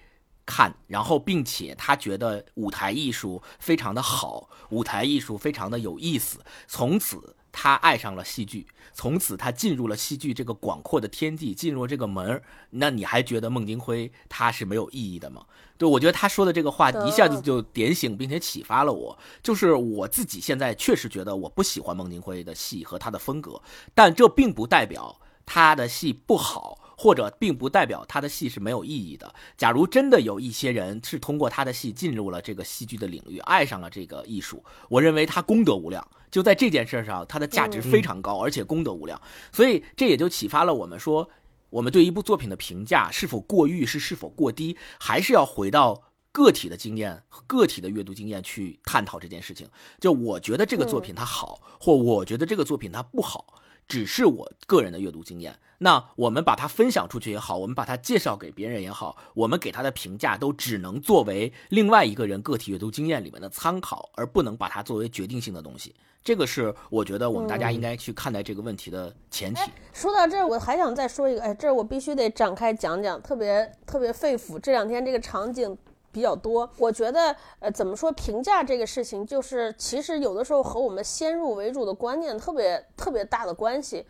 [0.49, 12.39] 看，然后并且他觉得舞台艺术非常的好，舞台艺术非常的有意思，从此他爱上了戏剧，从此他进入了戏剧这个广阔的天地，进入这个门
[12.69, 15.43] 那你还觉得孟京辉他是没有意义的吗？
[15.75, 23.59] 对，我觉得他说的这个话一下子就点醒并且启发了我，就是我自己现在确实觉得我不喜欢孟京辉的戏和他的风格，
[23.95, 26.83] 但这并不代表他的戏不好。
[26.99, 29.31] 或者并不代表他的戏是没有意义的。
[29.55, 36.03] 假如真的有一些人是通过他的戏进入了这个戏剧的领域，爱上了这个艺术，我认为他功德无量。
[36.29, 39.21] 就在这件事上，它的价值非常高，而且功德无量。
[39.51, 41.29] 所以这也就启发了我们说，
[41.69, 49.67] 我们对一部作品的评价是否过誉，是是否过低，还是要回到个体的经验和个体的阅读经验去探讨这件事情。
[49.99, 53.61] 就我觉得这个作品它好，或我觉得这个作品它不好。
[53.87, 65.95] 只是我个人的阅读经验，那我们把它分享出去也好，我们把它介绍给别人也好，我们给他的评价都只能作为另外一个人个体阅读经验里面的参考，而不能把它作为决定性的东西。
[66.23, 69.61] 这个是我觉得我们大家应该去看待这个问题的前提。
[69.93, 74.59] 说到这儿，我还想再说一个，哎，这儿我必须得展开讲讲，特别特别肺腑。
[74.59, 75.77] 这两天这个场景。
[76.11, 84.05] 比较多，我觉得，呃，怎么说评价这个事情，就是其实有的时候和我们先入为主的观念特别特别大的关系。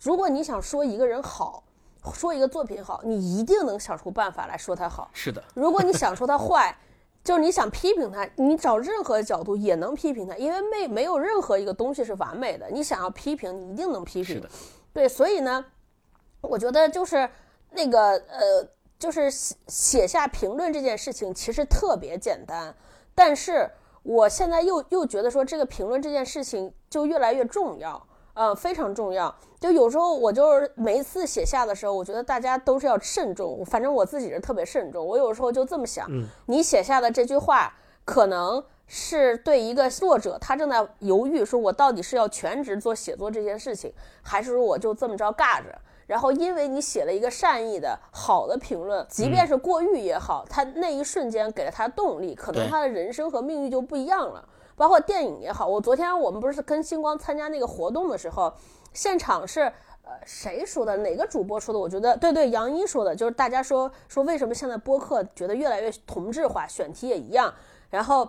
[0.00, 1.62] 如果你想说一个人好，
[2.14, 5.10] 说一个作品好，你一定能想出办法来说他好。
[5.12, 5.42] 是的。
[5.54, 6.74] 如果你想说他坏，
[7.22, 12.70] 就是你想批评他，你找任何角度也能批评他，因为没没有任何一个东西是完美的。
[12.70, 14.36] 你想要批评，你一定能批评。
[14.36, 14.48] 是的。
[14.92, 15.64] 对，所以呢，
[16.40, 17.28] 我觉得就是
[17.72, 18.66] 那个呃。
[19.00, 22.72] 就是写写下评论这件事情其实特别简单，
[23.14, 23.68] 但是
[24.02, 29.34] 我现在又又觉得说这个评论这件事情就越来越重要，呃，非常重要。
[29.58, 35.04] 就有时候我就是每一次写下的时候，我觉得大家都是要慎重，反正我自己是特别慎重。
[35.06, 36.06] 我有时候就这么想，
[36.44, 45.78] 你写下的这句话可能是对一个作者，他正在犹豫，说我到底是要全职做写作这件事情，还是说我就这么着尬着。
[46.10, 54.44] 然后，因为你写了一个善意的好的评论，即便是过誉也好，他那一瞬间给了他动力，可能他的人生和命运就不一样了。
[54.74, 58.52] 包括电影也好，我昨天我们不是跟星光参加那个活动的时候，
[58.92, 59.60] 现场是
[60.02, 60.96] 呃谁说的？
[60.96, 61.78] 哪个主播说的？
[61.78, 67.54] 我觉得对对，杨一说的，就是大家说说为什么现在播客觉得越来越同质化，选题也一样，
[67.88, 68.28] 然后。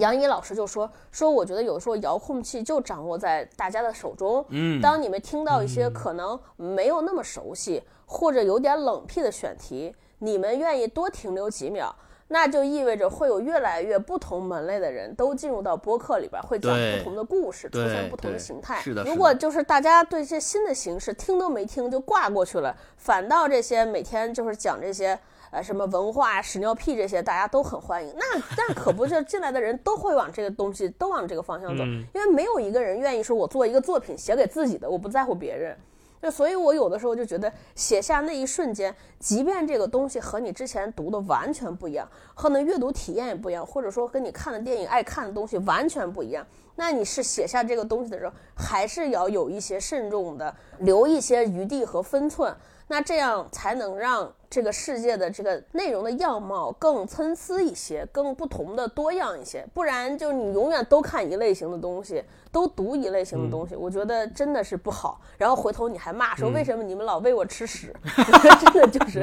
[0.00, 4.44] 杨怡老师就说说，我觉得有时候遥控器就掌握在大家的手中。
[4.48, 11.94] 嗯，当你们听到一些可能没有那么熟悉或者有点冷僻的选题，你们愿意多停留几秒，
[12.28, 18.80] 那就意味着会有越来越不同门类的人都进入到播客里边，会讲不同的故事，出现不同的形态。
[18.80, 19.04] 是的。
[19.04, 25.18] 如果就是大家对这些新的形式听都没听就挂过去了，反倒这些每天就是讲这些。
[25.52, 28.10] 呃，什么文化、屎尿屁这些，大家都很欢迎。
[28.16, 31.84] 那那可不是进来的人都会往这个东西，都往这个方向走。
[31.84, 35.76] 因为没有一个人愿意说，我做一个作品写给自己的，我不在乎别人。
[36.22, 52.54] 就所以，我有的时候就觉得，写下那一瞬间，即便这个东西和你之前读的完全不一样，和你阅读体验也不一样，或者说跟你看的电影、爱看的东西完全不一样，那你是写下这个东西的时候，还是要有一些慎重的，留一些余地和分寸。
[52.88, 59.66] 那这样才能让这个世界的这个内容的样貌更参差一些，更不同的多样一些。
[59.72, 65.20] 不然，就你永远都看一类型的东西，都读一类型的东西，我觉得真的是不好。
[65.38, 67.94] 然后回头你还骂说为什么你们老喂我吃屎，
[68.60, 69.20] 真的就是，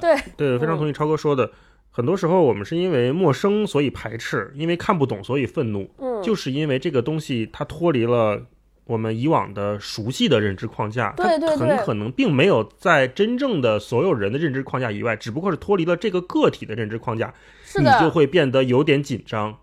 [0.00, 1.50] 对对，非常同意超哥说的。
[1.90, 8.46] 很多时候我们是因为陌生所以排斥，因为看不懂所以愤怒，嗯，就是因为这个东西它脱离了。
[8.84, 11.24] 我们以往的熟悉的认知框架，它
[11.56, 17.32] 很可能并没有在真正的所有人的认知框架以外，只不过是脱离了这个个体的认知框架，
[17.78, 19.56] 你就会变得有点紧张，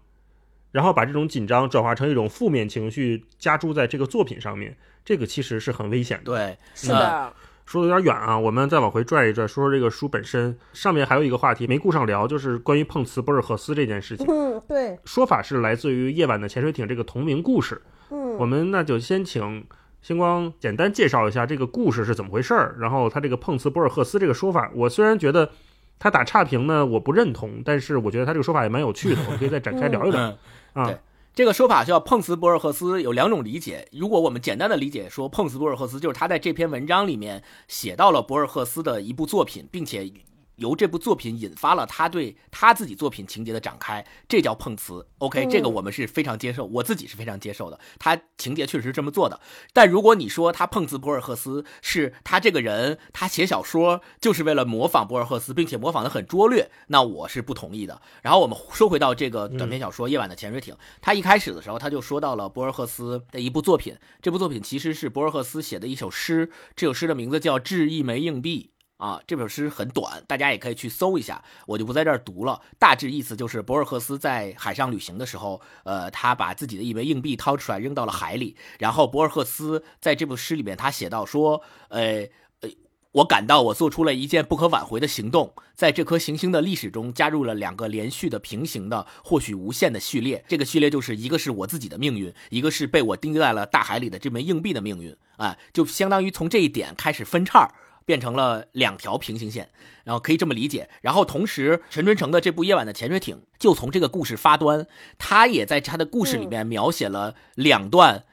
[0.71, 6.23] 然后把这种紧张转化成一种负面情绪，加注在这个作品上面，这个其实是很危险的。
[6.23, 7.33] 对，是的。
[7.65, 10.57] 说的有点远啊，我们再往回拽一拽，说说这个书本身。
[10.73, 14.25] 上面还有一个话题没顾上聊，就是关于碰瓷博尔赫斯这件事情。
[14.27, 14.97] 嗯，对。
[15.05, 17.79] 说法是来自于《夜晚的潜水艇》这个同名故事。
[18.09, 19.65] 嗯，我们那就先请
[20.01, 22.75] 星光简单介绍一下这个故事是怎么回事儿。
[22.79, 25.51] 然后他这个碰瓷博尔赫斯这个说法，我虽然觉得
[25.97, 30.37] 他打差评呢，我不认同，但是我觉得他这个说法也蛮有趣的，我们可以再展开聊一聊。
[30.73, 30.93] 啊，
[31.33, 33.87] 这个说法叫碰瓷博尔赫斯有两种理解。
[33.91, 40.11] 如果我们简单的理解说碰瓷博尔赫斯，就是他在这篇文章里面写到了博尔赫斯的一部作品，并且。
[40.59, 45.05] 由这部作品引发了他对他自己作品情节的展开，这叫碰瓷。
[45.17, 47.79] OK，这个我们是非常接受，我自己是非常接受的。
[47.97, 49.39] 他情节确实是这么做的。
[49.73, 58.01] 但如果你说他碰瓷博尔赫斯，是他这个人，他写小说就是为了模仿博尔赫斯，并且模仿的很拙劣，那我是不同意的。
[58.21, 68.71] 然后我们说回到这个短篇小说《夜晚的潜水艇》，他一开始的时候他就说到了博尔赫斯的一部作品，这部作品其实是博尔赫斯写的一首诗，这首诗的名字叫《掷一枚硬币》。
[68.99, 72.61] 啊，这首诗很短，大家也可以去搜一下，我就不在这儿读了。
[72.77, 78.57] 大致意思就是博尔赫斯在海上旅行的时候，呃，他把自己的一枚硬币掏出来扔到了海里。
[78.77, 82.27] 然后博尔赫斯在这部诗里面，他写到说，呃
[82.59, 82.69] 呃，
[83.13, 90.43] 我感到我做出了一件不可挽回的行动，在这颗行星的历史中加入了两个连续的平行的或许无限的序列。
[90.49, 97.71] 这个序列就是一个是我自己的命运，一个是被我钉在了大海里的这枚硬币的命运啊，就相当于从这一点开始分叉。
[98.09, 99.69] 变成了两条平行线，
[100.03, 100.89] 然后可以这么理解。
[101.01, 104.87] 然后同时，陈春成的这部《夜晚的潜水艇》就从这个故事发端，
[105.19, 108.23] 他也在他的故事里面描写了两段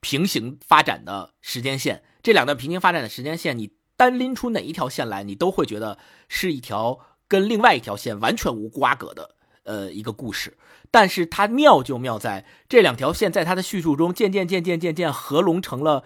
[0.00, 2.02] 平行发展的时间线。
[2.22, 5.98] 这两段平行发展的时间线，你单拎出哪一条线来，你都会觉得
[6.30, 10.56] 是一条跟另外一条线完全无瓜葛的呃一个故事。
[10.90, 16.02] 但是它妙就妙在这两条线在他的叙述中渐渐渐渐渐渐合拢成了。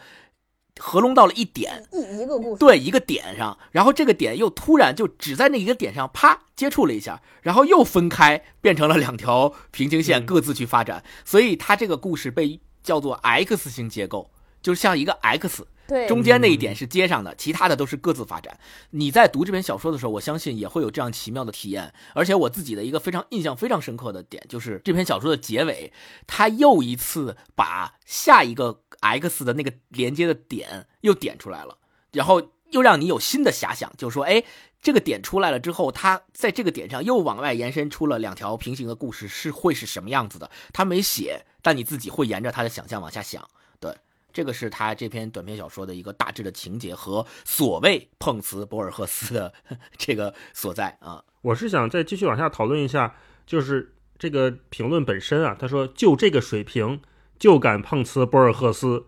[0.81, 11.05] 合拢到了一点，一一个故事，对一个点上，然后这个点又突然就只在那一个点上啪接触了一下，然后又分开，变成了两条平行线，各自去发展。
[11.25, 14.31] 所以它这个故事被叫做 X 型结构，
[14.63, 18.59] 就像一个 X，对，中间那一点是接上的，其他的都是各自发展。
[18.91, 21.93] 你在读这篇小说的时候，我相信也会有这样奇妙的体验。
[22.15, 25.93] 而且我自己的一个非常印象非常深刻的点，就是这篇小说的结尾，
[26.27, 28.81] 他又一次把下一个。
[29.03, 31.77] X 的那个连接的点又点出来了，
[32.13, 34.45] 然后又让你有新的遐想，就是说，哎，
[34.81, 40.51] 这个点出来了之后，它在这个点上又往外延伸出了两条平行的故事，是会是什么样子的？
[40.73, 43.47] 他没写，但你自己会沿着他的想象往下想。
[43.81, 43.93] 对，
[44.33, 49.53] 这个是他这篇短篇小说的一个大致的情节和所谓碰瓷博尔赫斯的
[49.99, 51.23] 这个所在啊。
[51.43, 57.03] 我是想再继续往下讨论一下，就是这个评论本身啊，他说就这个水平。
[57.43, 59.05] 就敢碰瓷博尔赫斯，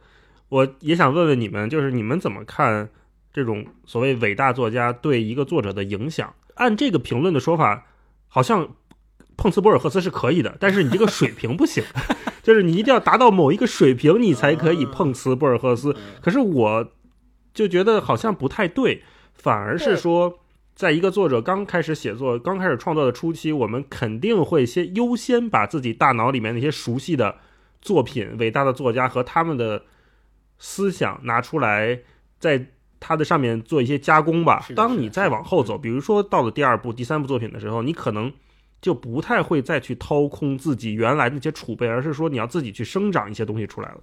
[0.48, 2.90] 我也想问问你们，就是你们怎么看
[3.32, 6.34] 这种所谓伟大作家对一个作者的影响？
[6.54, 7.86] 按这个评论的说法，
[8.26, 8.70] 好像
[9.36, 11.84] 碰瓷博尔赫斯是可以的，但是你这个水平不行，
[12.42, 15.94] 就是你一定要达到某一个水平，你才可以碰瓷博尔赫斯。
[16.20, 16.88] 可是我
[17.52, 20.40] 就觉得好像不太对，反而是说，
[20.74, 27.36] 在一个作者刚开始写作、刚开始创作的初期，我们肯定会先优先把自己大脑里面那些熟悉的。
[27.84, 29.80] 作品，伟大的作家和他们的
[30.58, 32.00] 思想拿出来，
[32.40, 32.66] 在
[32.98, 34.66] 他的上面做一些加工吧。
[34.74, 38.32] 当你再往后走，比如说到了第二部、第三部作品的时候，你可能
[38.80, 44.00] 就不太会再去掏空自己原来那些储备，而是说你要自己去生长一些东西出来了。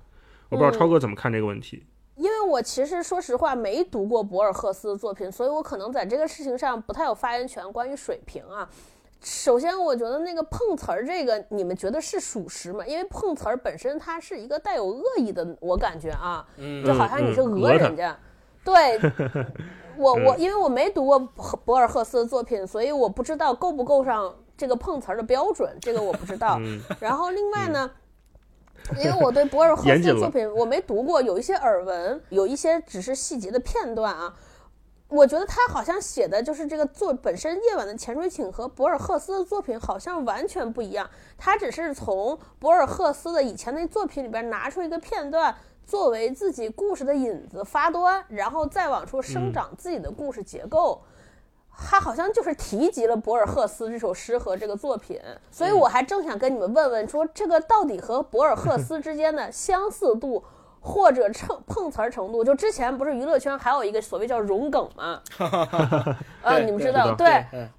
[0.49, 1.83] 我不知道超哥怎么看这个问题。
[2.17, 7.71] 因为我其实说实话没读过博尔赫斯的作品，所以我可能在这个事情上不太有发言权。
[7.73, 8.69] 关于水平啊。
[9.23, 12.83] 首先，我觉得那个碰瓷儿这个，你们觉得是属实吗？
[12.85, 16.45] 因为碰瓷儿本身它是一个带有恶意的，我感觉啊，
[16.85, 18.17] 就好像你是讹人家，
[18.65, 18.99] 对
[19.95, 26.57] 我我因为我没读过博尔赫斯的作品，所以我不知道够不够上这个碰瓷儿的标准，这个我不知道。
[26.59, 27.91] 嗯然后另外呢，
[28.97, 34.33] 因为我对博尔赫斯的作品我没读过，有一些耳闻，有一些只是细节的片段啊。
[35.11, 41.07] 我觉得他好像写的就是这个作本身，《夜晚的潜水艇》和博尔赫斯的作品好像完全不一样。
[41.37, 45.53] 他只是从博尔赫斯的以前那作品里边拿出一个片段，
[45.85, 51.01] 作为自己故事的引子发端，然后再往出生长自己的故事结构。
[51.73, 55.19] 他好像就是提及了博尔赫斯这首诗和这个作品，
[55.51, 60.41] 所以我还正想跟你们问问，说这个到底和博尔赫斯之间的相似度
[60.83, 62.43] 或者蹭碰瓷儿程度？
[62.43, 65.21] 就之前不是娱乐圈还有一个所谓叫融梗吗？
[66.43, 67.15] 啊，你们知道？
[67.15, 67.69] 对嗯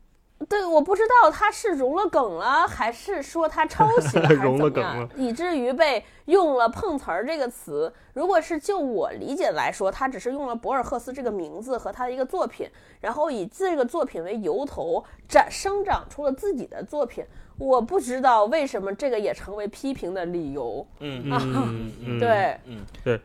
[0.53, 7.90] 对，我不知道他是融了梗了，还是说他抄袭了， 还是融了怎么样梗了，以至于被用了“碰瓷儿”这个词。
[8.12, 12.68] 如果是就我理解来说，他只是用了博尔赫斯这个名字和他的一个作品，
[13.00, 17.24] 然后以这个作品为由头展生长出了自己的作品。
[17.57, 20.86] 我不知道为什么这个也成为批评的理由。
[21.00, 23.18] 嗯嗯 嗯，对，嗯对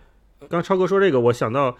[0.47, 1.75] 刚超哥说这个，我想到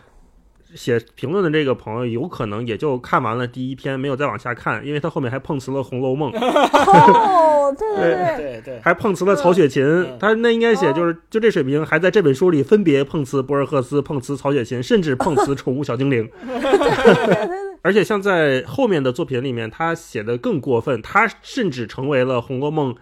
[0.75, 9.83] 写评论的这个朋友，有可能也就看完了第一篇，没有再往下看，因为他后面还碰瓷了《红楼梦》，哦，对对对，对对，还碰瓷了曹雪芹。
[9.83, 10.17] 嗯。
[10.19, 16.29] 他那应该写就是就这水平，还在这本书里分别碰瓷博尔赫斯、碰瓷曹雪芹，甚至碰瓷宠物小精灵。
[17.83, 22.93] 而且像在后面的作品里面，他写的更过分，他甚至成为了《红楼梦》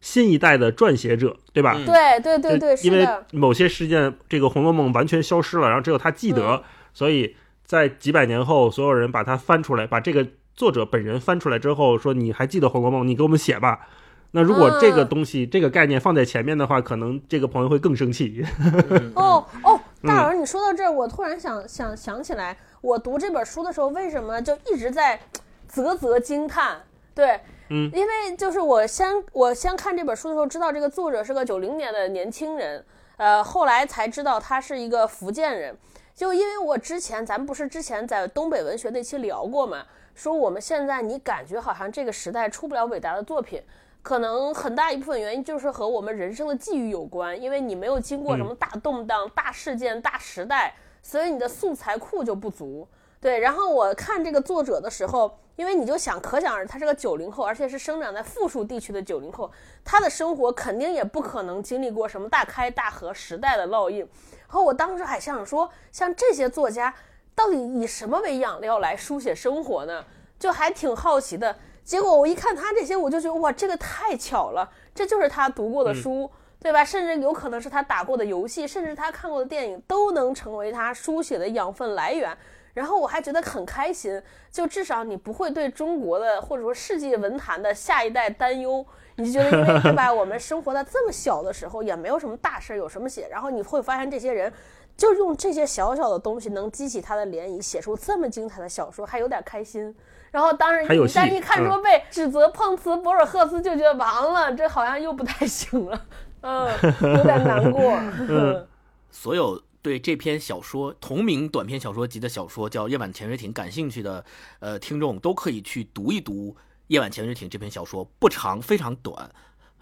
[0.00, 1.76] 新一代的撰写者，对吧？
[1.78, 1.86] 嗯。
[1.86, 6.62] 对对对对，因为，某些事件，这个《红楼梦》完全消失了，然后只有他记得，嗯
[6.92, 13.88] 所以在几百年后，所有人把它翻出来，把这个作者本人翻出来之后，说你还记得《红楼梦》，你给我们写吧。
[14.34, 18.42] 那如果这个嗯东西、这个概念放在前面的话，可能这个朋友会更生气。
[18.88, 25.20] 嗯 哦哦，嗯大耳，你说到这儿，我突然想想想起来，我读这本书的时候，为什么就一直在
[25.68, 26.80] 啧啧惊叹？
[27.14, 27.38] 对，
[27.68, 32.82] 嗯，因为就是我先我先看这本书的时候，知道这个作者是个九零年的年轻人，
[33.18, 35.76] 呃，后来才知道他是一个福建人。
[36.14, 43.62] 就因为我之前咱们不是之前在东北文学那期聊过嘛，说我们现在你感觉好像这个时代出不了伟大的作品，
[44.02, 52.86] 可能很大一部分原因就是和我们人生的际遇有关，因为你没有经过什么大动荡、大事件、大时代，所以你的素材库就不足。
[53.18, 59.50] 对，然后我看这个作者的时候，因为你就想，可想而知，他是个九零后，而且是生长在富庶地区的九零后，
[59.84, 64.06] 他的生活肯定也不可能经历过什么大开大合时代的烙印。
[64.52, 66.92] 然后我当时还想说，像这些作家，
[67.34, 70.04] 到底以什么为养料来书写生活呢？
[70.38, 71.56] 就还挺好奇的。
[71.82, 76.30] 结果我一看他这些，我就觉得哇，这个太巧了，这就是他读过的书，
[76.60, 76.84] 对吧？
[76.84, 82.36] 甚至有可能是他打过的游戏，甚至他看过的电影，都能成为他书写的养分来源。
[82.74, 84.20] 然后我还觉得很开心，
[84.50, 88.84] 就至少你不会对中国的或者说世界文坛的下一代担忧，
[89.16, 94.52] 你就觉得因为对吧， 我们生活在这么小的时候，也没有什么大事儿，有什么写，然后你会发现这些人
[94.96, 99.94] 就用这些小小的东西能激起他的涟漪，写出这么精彩的小说，还有点开心。
[100.30, 106.06] 然后当时还有但是一看嗯说被指责碰瓷博尔赫斯，就觉得完了，这好像又不太行了，
[106.40, 106.70] 嗯，
[107.02, 107.92] 有点难过。
[108.30, 108.66] 嗯
[109.10, 114.24] 所有对这篇小说同名短篇小说集的小说叫《夜晚潜水艇》感兴趣的
[114.60, 116.52] 呃听众，都可以去读一读
[116.86, 119.30] 《夜晚潜水艇》这篇小说，不长，非常短。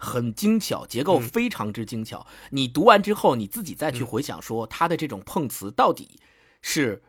[0.03, 2.25] 很精巧，结构非常之精巧。
[2.49, 6.19] 你读完之后，你自己再去回想，说他的这种碰瓷到底
[6.63, 7.03] 是，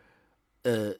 [0.64, 0.94] 呃，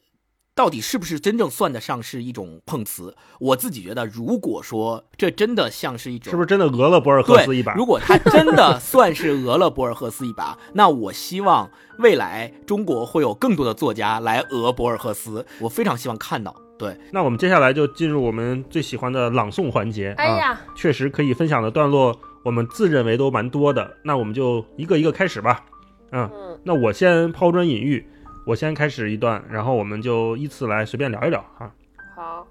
[0.55, 3.15] 到底是不是真正算得上是一种碰瓷？
[3.39, 7.73] 我自己觉得，如果说这真的像是一种，是不是真的讹了博尔赫斯一把？
[7.73, 16.55] 如果他真的算是讹了博尔赫斯一把，那我希望未来中国会有更多的作家来讹博尔赫斯，我非常希望看到。
[16.77, 20.13] 对，那我们接下来就进入我们最喜欢的朗诵环节。
[20.17, 23.95] 哎呀啊，确实可以分享的段落，我们自认为都蛮多的。
[24.03, 25.63] 那我们就一个一个开始吧。
[26.11, 28.05] 嗯，嗯那我先抛砖引玉，
[28.45, 31.73] 我先开始一段，然后我们就依次来随便聊一聊哈。
[32.15, 32.47] 好，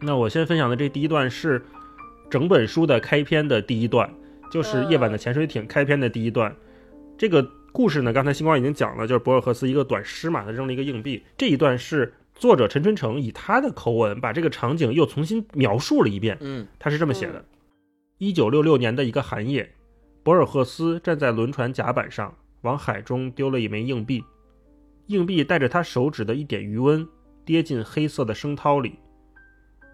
[0.00, 1.64] 那我先分享的这第一段是
[2.28, 4.12] 整本书的开篇的第一段，
[4.50, 6.54] 就是嗯夜晚的潜水艇开篇的第一段。
[7.16, 11.22] 这个故事呢，刚才星光已经讲了，就是博尔赫斯一个短诗嘛，他扔了一个硬币。
[11.38, 16.36] 这一段是作者陈春成以他的口吻把这个场景又重新描述了一遍。
[16.40, 17.44] 嗯他是这么写的：
[18.18, 19.70] 一九六六年的一个寒夜，
[20.24, 24.24] 博尔赫斯站在轮船甲板上，往海中丢了一枚硬币。
[25.06, 27.06] 硬币带着他手指的一点余温，
[27.44, 28.98] 跌进黑色的声涛里。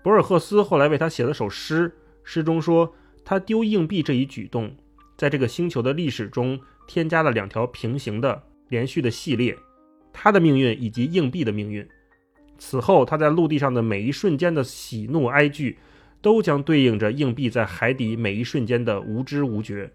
[0.02, 1.92] 博尔赫斯后来为他写了首诗，
[2.24, 2.92] 诗中说，
[3.24, 4.74] 他丢硬币这一举动，
[5.16, 9.56] 在这个星球的历史中添加了两条平行的、连续的系列。
[10.12, 11.88] 他的命运以及硬币的命运。
[12.58, 15.78] 此后，他在陆地上的每一瞬间的喜怒哀惧，
[16.20, 19.90] 都将对应着硬币在海底每一瞬间的无知无觉。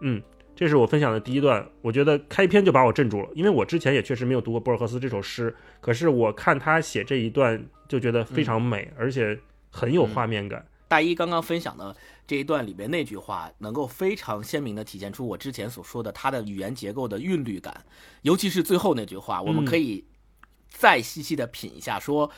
[0.00, 0.22] 嗯，
[0.54, 9.38] 这是我分享的第一段，我觉得开篇就把我镇住了，因为我之前也确实没有读过博尔赫斯这首诗，可是我看他写这一段就觉得非常美，而且
[9.70, 10.66] 很有画面感。
[10.88, 11.96] 大一刚刚分享的
[12.26, 17.84] 这一段里边那句话，能够非常鲜明的体现出我之前所说的他的语言结构的韵律感，
[18.22, 20.04] 尤其是最后那句话，我们可以。
[20.74, 22.30] 再细细的品一下，说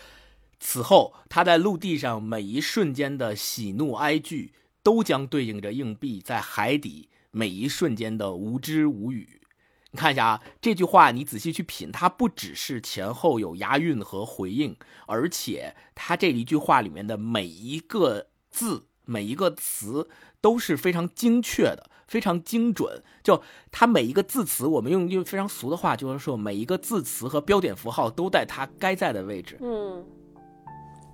[0.58, 4.52] 此后他在陆地上每一瞬间的喜怒哀惧，
[4.82, 9.42] 都将对应着硬币在海底每一瞬间的无知无语。
[9.90, 14.76] 你看一下啊，这句话你仔细去品，它不只是前后有押韵和回应，
[15.06, 20.08] 而且它这一句话里面的每一个字、每一个词
[20.40, 21.90] 都是非常精确的。
[22.06, 29.56] 非常精准，就它每一个字词，我们用用非常俗的话，就是说每一个字词和标点符号都在它该在的位置。
[29.62, 30.04] 嗯，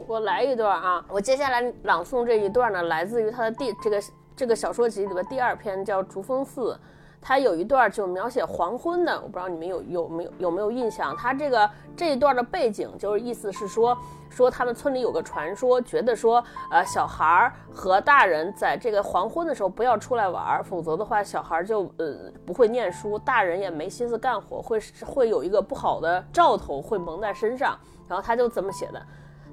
[0.09, 4.03] 我来一段啊，我接下来朗诵这一段呢，来自于他的第这个
[4.41, 6.73] 这个小说集里边第二篇，叫《竹峰寺》。
[7.21, 11.15] 它有一段就描写黄昏的，我不知道你们有有没有有没有印象？
[11.15, 13.95] 它这个这一段的背景就是意思是说，
[14.31, 27.77] 说他们村里有个传说，觉得说，呃，小孩儿和大人在这个黄昏的时候不要出来玩，否则的话，小孩就呃不会念书，大人也没心思干活，会会有一个不好的兆头会蒙在身上。
[28.09, 29.03] 然后他就这么写的。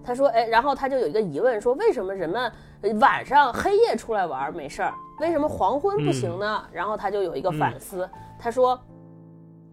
[0.08, 2.50] 他说：“哎，然后他就有一个疑问，说为什么人们
[3.02, 6.64] 晚上黑夜出来玩没事儿，为什么黄昏不行呢？
[6.72, 8.80] 然后他就有一个反思，他说，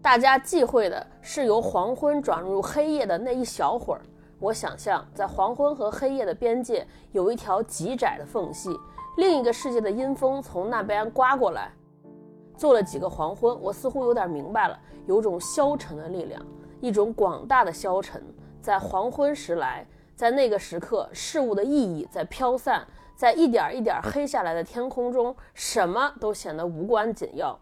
[0.01, 4.01] 大家忌讳的是由黄昏转入黑夜的那一小会儿。
[4.37, 8.77] 我想象在黄昏和黑夜的边界有一条极窄的缝隙，
[9.15, 11.71] 另一个世界的阴风从那边刮过来。
[12.57, 16.45] 做了几个黄昏，我似乎有点明白了，有种消沉的力量，
[16.81, 18.21] 一种广大的消沉，
[18.61, 22.87] 在黄昏时来。”在那个时刻，事物的意义在飘散，
[23.17, 27.59] 在一点一点黑下来的天空中，什么都显得无关紧要。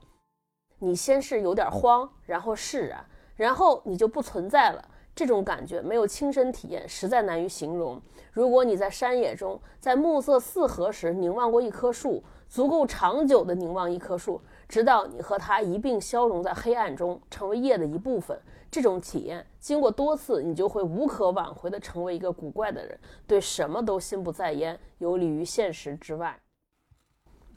[0.77, 3.03] 你先是有点慌，然后释然，
[3.35, 4.87] 然后你就不存在了。
[5.15, 8.01] 这种感觉没有亲身体验，实在难于形容。
[8.31, 18.39] 如果你在山野中，在暮色四合时凝望过一棵树，足够长久的凝望一棵树，直到你和它一并消融在黑暗中，成为夜的一部分。
[18.73, 26.41] 这种体验经过多次，你就会无可挽回的成为一个古怪的人，对什么都心不在焉，游离于现实之外。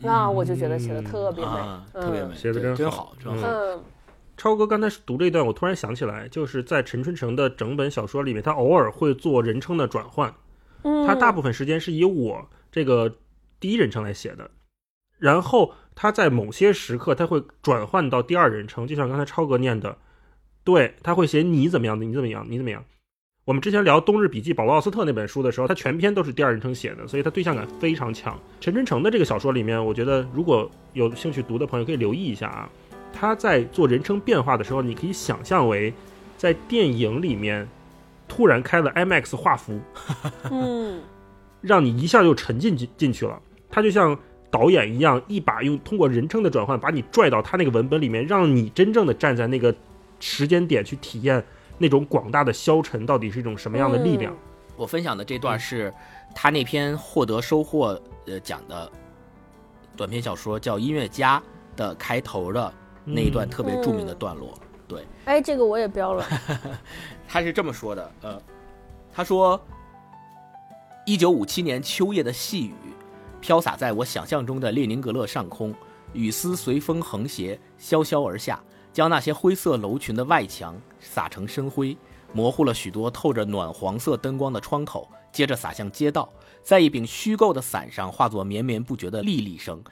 [0.01, 1.53] 那我就觉得写的特别美，
[1.95, 3.49] 特别美，写的真好，真好。
[3.49, 3.83] 嗯，
[4.37, 10.35] 超哥刚才读这一段，我突然想起来，就是在陈春成的整本小说里面，他偶尔会做人称的转换，
[11.07, 13.17] 他大部分时间是以我这个
[13.59, 14.51] 第一人称来写的，
[15.17, 19.97] 然后他在某些时刻他会转换到第二人称，就像刚才超哥念的。
[20.67, 22.85] 对他会写你怎么样的，你怎么样，你怎么样。
[23.45, 28.37] 我们之前聊《冬日笔记》保罗奥斯特那本书的时候，他全篇都是第二人称写的，所以他对象感非常强。
[28.61, 32.69] 陈春成的这个小说里面，我觉得如果有兴趣读的朋友可以留意一下啊。
[33.13, 35.95] 他在做人称变化的时候，你可以想象为
[36.37, 37.67] 在电影里面
[38.27, 39.81] 突然开了 IMAX 画幅，
[40.51, 41.01] 嗯，
[41.61, 43.41] 让你一下就沉浸进进去了。
[43.71, 44.19] 他就像
[44.51, 49.73] 导演一样，一把用通过人称的转换把你拽到他那个文本里面，让你真正的站在那个。
[50.21, 51.45] 时间点去体验
[51.79, 54.35] 那种广大的消沉到底是一种什么样的力量？
[54.77, 55.93] 我分享的这段是
[56.35, 58.91] 他那篇获得收获呃奖的
[59.97, 61.43] 短篇小说叫《音乐家》
[61.79, 62.73] 的开头的
[63.05, 64.53] 那一段特别著名的段落。
[64.87, 66.27] 对，哎，这个我也标了。
[67.27, 68.43] 他是这么说的，呃，
[69.13, 69.59] 他说
[71.07, 72.75] ：“一九五七年秋夜的细雨
[73.41, 75.75] 飘洒在我想象中的列宁格勒上空，
[76.13, 78.63] 雨丝随风横斜，潇潇而下。”
[78.97, 81.95] 将那些灰色楼群的外墙撒成深灰，
[82.33, 86.33] 模糊了许多透着暖黄色灯光的窗口，接着洒向街道，
[86.63, 89.85] 在一柄虚构的伞上化作绵绵不绝的沥沥声。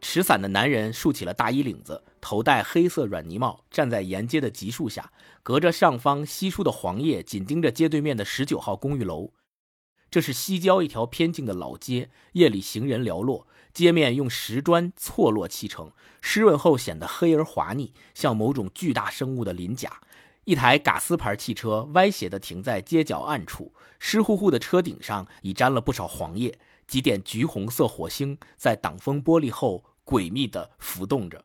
[0.00, 5.12] 持伞的男人竖起了大衣领子，头戴黑色软呢帽，站在沿街的橘树下，
[5.44, 9.30] 隔着上方稀疏的黄叶，紧盯着街对面的十九号公寓楼。
[10.10, 13.46] 这是西郊一条偏静的老街，夜里行人寥落。
[13.78, 20.00] 街面用石砖错落砌成，湿润后显得黑而滑腻，像某种巨大生物的鳞甲。
[20.42, 26.58] 一台嘎斯牌汽车歪斜地停在街角暗处，湿乎乎的车顶上已沾了不少黄叶。
[26.88, 31.44] 几点橘红色火星在挡风玻璃后诡秘地浮动着。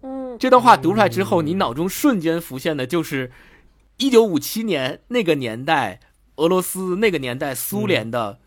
[0.00, 3.30] 嗯，这段话读出来之后，你脑中瞬间浮现的就是
[3.98, 6.00] 一九五七年那个年代
[6.36, 8.40] 俄罗斯那个年代苏联的。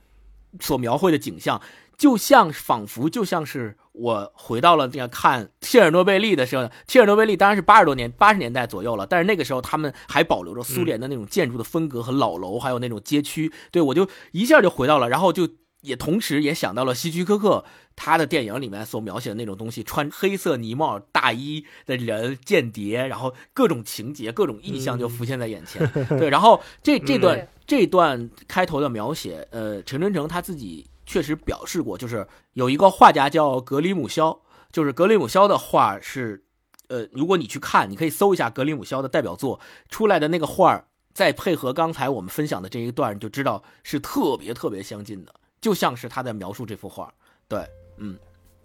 [0.60, 1.62] 所描绘的景象，
[1.98, 13.52] 就像仿佛就像是我回到了那个看切尔诺贝利的时候，切尔诺贝利当然是八十多年八十年代左右了，但是那个时候他们还保留着苏联的那种建筑的风格和老楼，还有那种街区。
[13.72, 15.48] 对我就一下就回到了，然后就
[15.88, 17.64] 也同时也想到了希区柯克
[17.96, 25.90] 他的电影里面所描写的那种东西，穿黑色呢帽大衣的人，间谍，然后各种情节、各种意象就浮现在眼前。
[26.10, 36.44] 对，然后这这段对这段开头的描写，呃，陈春成他自己确实表示过，就是有一个画家叫格里姆肖，就是格里姆肖的画是，
[36.90, 39.60] 呃，如果你去看，你可以搜一下格里姆肖的代表作
[39.90, 47.14] 出来的那个画儿，再配合刚才我们分享的这一段，你就知道是特别特别相近的，就像是他在描述这幅画。
[47.48, 47.66] 对，
[47.98, 48.18] 嗯，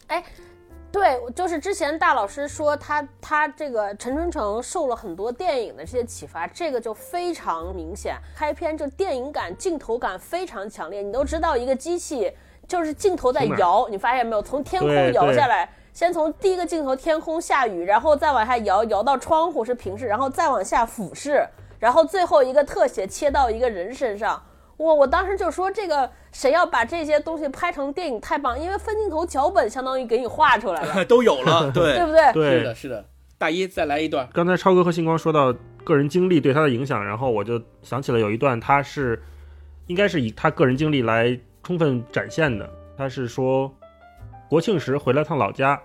[0.09, 0.24] 哎
[0.90, 8.16] 对，就是之前大老师说他他这个陈春成受了很多电影的这些启发，这个就非常明显。
[8.36, 12.30] 开篇就电影感、镜头感非常强烈，你都知道一个机器
[12.68, 14.43] 就是镜头在摇，你发现没有？
[14.43, 21.43] 从天空摇下来，先从第一个镜头天空下雨，然后再往下摇，摇到窗户是平视，然后再往下俯视，
[21.78, 24.43] 然后最后一个特写切到一个人身上。
[24.83, 31.05] 我我当时就说这个谁要把这些东西拍成电影太棒，因为分镜头脚本相当于给你画出来了。
[31.07, 32.33] 都有了， 对对不对？
[32.33, 33.05] 对，是的，是的。
[33.39, 35.53] 大一再来一段，刚才超哥和星光说到
[35.85, 39.22] 个人经历对他的影响，然后我就想起了有一段，他是
[39.87, 42.68] 应该是以他个人经历来充分展现的。
[42.97, 43.72] 他是说，
[44.49, 45.80] 国庆时回了趟老家，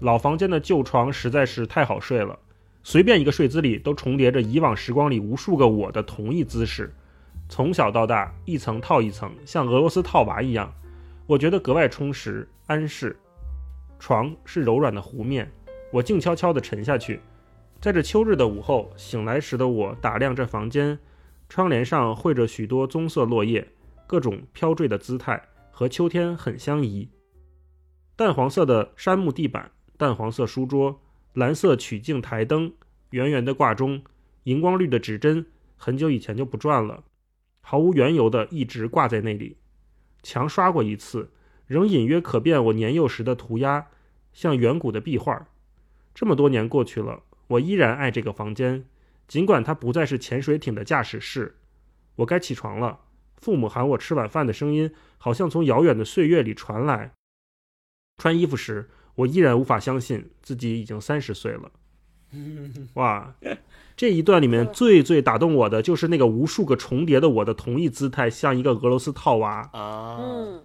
[0.00, 2.38] 老房间的旧床实在是太好睡了，
[2.82, 6.94] 随便一个睡姿里都重叠着以往时光里无数个我的同一姿势，
[7.50, 10.72] 从小到大一层套一层，像俄罗斯套娃一样，
[11.26, 13.18] 我觉得格外充实安适。
[13.98, 15.50] 床是柔软的湖面，
[15.92, 17.20] 我静悄悄地沉下去。
[17.80, 20.96] 在这秋日的午后，醒来时的我打量这房间，
[21.48, 23.66] 窗帘上绘着许多棕色落叶，
[24.06, 25.42] 各种飘坠的姿态，
[25.72, 27.10] 和秋天很相宜。
[28.14, 31.00] 淡黄色的杉木地板，淡黄色书桌，
[31.32, 32.72] 蓝色曲径台灯，
[33.10, 34.00] 圆圆的挂钟，
[34.44, 35.44] 荧光绿的指针，
[35.76, 37.02] 很久以前就不转了，
[37.70, 39.56] 毫无缘由的一直挂在那里。
[40.24, 41.30] 墙刷过一次，
[41.68, 43.86] 仍隐约可辨我年幼时的涂鸦，
[44.32, 45.46] 像远古的壁画。
[46.12, 48.84] 这么多年过去了，我依然爱这个房间，
[49.28, 51.58] 尽管它不再是潜水艇的驾驶室。
[52.16, 52.98] 我该起床了，
[53.36, 57.12] 父母喊我吃晚饭的声音好像从遥远的岁月里传来。
[58.16, 61.70] 穿衣服时，我依然无法相信自己已经三十岁了。
[62.94, 63.34] 哇，
[63.96, 69.68] 这一段里面最最打动我的就是那个无数个重叠的我的同一姿态，像一个俄罗斯套娃。
[69.72, 70.62] 啊，嗯，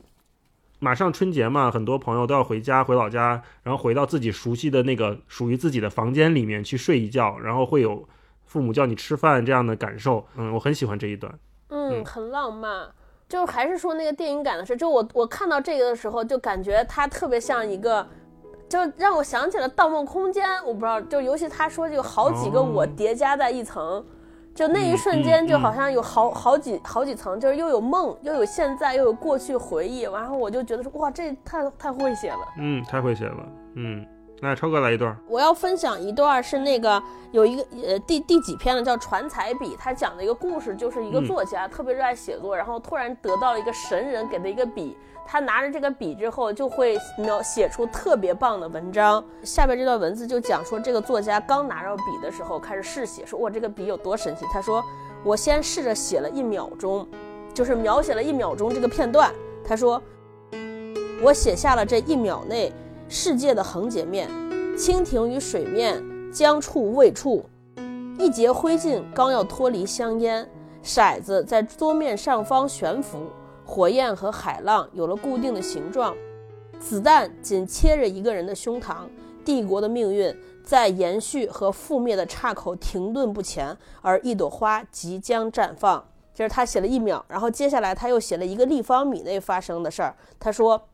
[0.80, 8.08] 马上春节嘛，很多朋友都要回家，回老家，然后回到自己熟悉的那个属于自己的房间里面去睡一觉，然后会有
[8.46, 10.26] 父母叫你吃饭这样的感受。
[10.38, 11.34] 嗯，我很喜欢这一段。
[11.70, 12.88] 嗯，嗯很浪漫。
[13.28, 18.08] 就还是说那个电影感的事，就我我看到这个的时候，就感觉它特别像一个，
[18.68, 20.48] 就让我想起了《盗梦空间》。
[20.66, 24.04] 我不知道，就尤其他说就有好几个我哦叠加在一层，
[24.54, 30.02] 就那一嗯瞬间嗯就好像有好好几好几层，就是又有梦，又有现在，又有过去回忆。
[30.02, 32.40] 然后我就觉得说，哇，这太太会写了。
[32.58, 33.46] 嗯，太会写了。
[33.76, 34.06] 嗯，
[34.42, 35.16] 那超哥来一段。
[35.28, 49.24] 我要分享一段是那个有一个呃第第几篇了，叫《传彩笔》，他讲的一个故事，就是一个嗯作家、特别热爱写作，然后突然得到了一个神人给的一个笔，他拿着这个笔之后就会描写出特别棒的文章。
[49.44, 54.46] 下边这段文字就讲说，这个作家刚拿着笔的时候开始试写，说我这个笔有多神奇。
[54.52, 54.84] 他说
[55.24, 57.08] 我先试着写了一秒钟，
[57.54, 59.34] 就是描写了一秒钟这个片段。
[59.68, 60.00] 他说
[61.24, 62.72] 我写下了这一秒内
[63.08, 64.30] 世界的横截面。
[64.78, 66.04] 蜻蜓于水面，
[66.34, 67.46] 将触未触，
[68.20, 70.46] 一截灰烬刚要脱离香烟，
[70.84, 73.20] 骰子在桌面上方悬浮，
[73.64, 76.14] 火焰和海浪有了固定的形状，
[76.78, 79.08] 子弹紧切着一个人的胸膛，
[79.46, 86.06] 帝国的命运在延续和覆灭的岔口停顿不前，而一朵花即将绽放。
[86.34, 90.18] 这是他写了一秒，然后接下来他又写了一个立方米内发生的事儿。
[90.38, 90.90] 他说，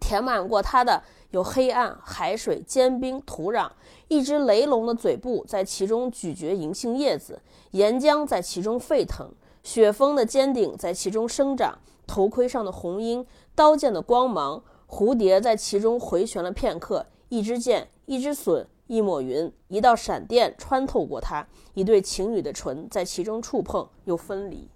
[0.00, 1.02] 填满过他的
[1.34, 3.68] 有黑暗、海水、坚冰、土壤，
[4.06, 9.28] 一只雷龙的嘴部在其中咀嚼银杏叶子，岩浆在其中沸腾，
[9.64, 11.76] 雪峰的尖顶在其中生长，
[12.06, 24.68] 头盔上的红缨，刀剑的光芒，蝴蝶在其中回旋了片刻，一支箭，一只隼，一抹云，一道闪电穿透过它，一对情侣的唇在其中触碰又分离。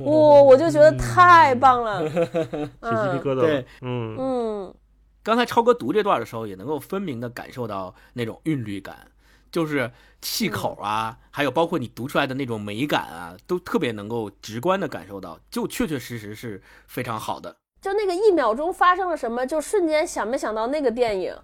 [0.00, 3.42] 哇、我就觉得太棒了， 起鸡皮疙瘩了。
[3.42, 4.74] 对，嗯嗯，
[5.22, 9.08] 刚才超哥读这段的时候，也能够分明的感受到那种韵律感，
[9.52, 9.90] 就是
[10.20, 17.56] 气口啊，还有包括你读出来的那种美感啊，都特别能够直观的感受到，就确确实实是非常好的。
[17.80, 21.34] 就那个一秒钟发生了什么，就瞬间想没想到那个电影，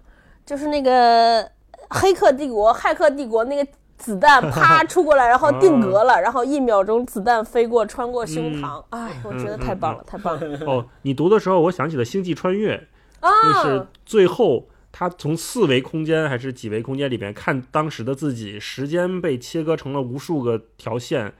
[0.45, 1.43] 就是那个
[1.89, 10.65] 《黑客帝国》《骇客帝国》那个子弹啪出过来，然后定格了， 然后一秒钟子弹飞过穿过胸膛，哎，我觉得太棒了，太棒了。
[10.67, 12.77] 哦，你读的时候，我想起了《星际穿越》，
[13.21, 13.87] 就是啊！
[14.05, 21.33] 最后他从四维空间还是几维空间里边看当时的自己，时间被切割成了无数个条线，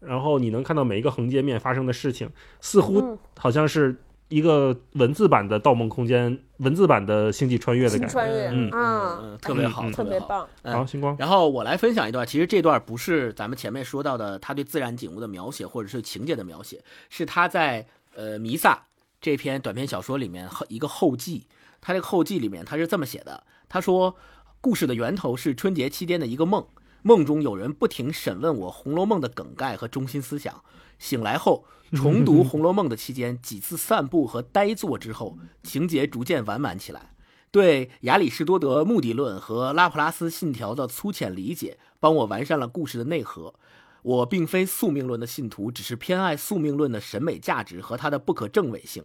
[0.00, 2.30] 然后你能看到每一个横截面发生的事情，
[2.60, 3.18] 似乎嗯。
[3.38, 3.96] 好像是
[4.28, 8.12] 一个文字版的《盗梦空间》，文字版的《星际穿越》的感觉。
[8.12, 8.70] 穿越嗯。
[8.70, 10.72] 啊嗯，特别好，嗯特别棒，嗯。
[10.74, 18.74] 好，星光，然后我来分享一段，其实这段不是咱们前面说到的他对自然景物的描写，或者是情节的描写，是他在呃《弥撒》
[19.20, 21.46] 这篇短篇小说里面后一个后记。
[21.82, 24.14] 他这个后记里面他是这么写的，他说
[24.60, 26.66] 故事的源头是春节期间的一个梦，
[27.02, 30.62] 梦中有人不停审问我《红楼梦》的梗概和中心思想。
[30.98, 37.14] 醒来后 重读《红楼梦》的期间，几次散步和呆坐之后，情节逐渐完满起来。
[37.50, 43.54] 对亚里士多德目的论和拉普拉斯信条的粗浅理解，帮我完善了故事的内核。
[44.02, 49.04] 我并非宿命论的信徒，只是偏爱宿命论的审美价值和它的不可证伪性。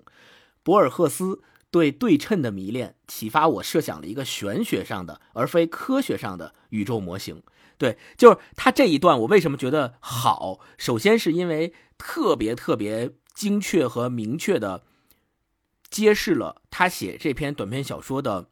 [0.64, 7.44] 博尔赫斯对对称的迷恋，启发我设想了一个玄学上的，而非科学上的宇宙模型。
[7.78, 10.60] 对，就是他这一段，我为什么觉得好？
[10.78, 14.84] 首先是因为特别特别精确和明确的
[15.90, 18.50] 揭示了他写这篇短篇小说的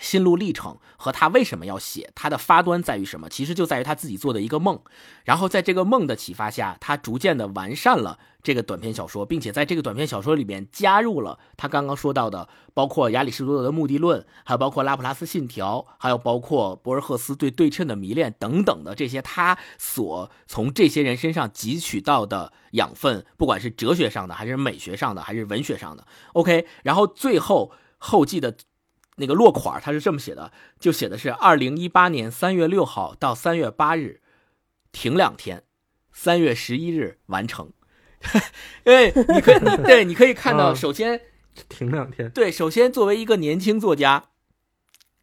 [0.00, 3.28] 心路历程和他为什么要写，他的发端在于什么？
[3.28, 4.80] 其实就在于他自己做的一个梦，
[5.24, 26.04] 然后在这个梦的启发下，他逐渐的完善了这个短篇小说，并且在这个短篇小说里面加入了他刚刚说到的，包括亚里士多德的目的论，还有包括拉普拉斯信条，还有包括博尔赫斯对对称的迷恋等等的这些他所从这些人身上汲取到的养分，不管是哲学上的，还是美学上的，还是文学上的。
[26.32, 28.56] OK，然后最后后记的。
[29.16, 34.20] 那个落款他是这么写的，就写的是二零一八年三月六号到三月八日，
[34.90, 35.62] 停两天，
[36.12, 37.72] 三月十一日完成。
[38.84, 41.20] 哎，你可以， 你对，你可以看到，嗯首先，
[41.68, 44.30] 停两天，对，首先作为一个年轻作家，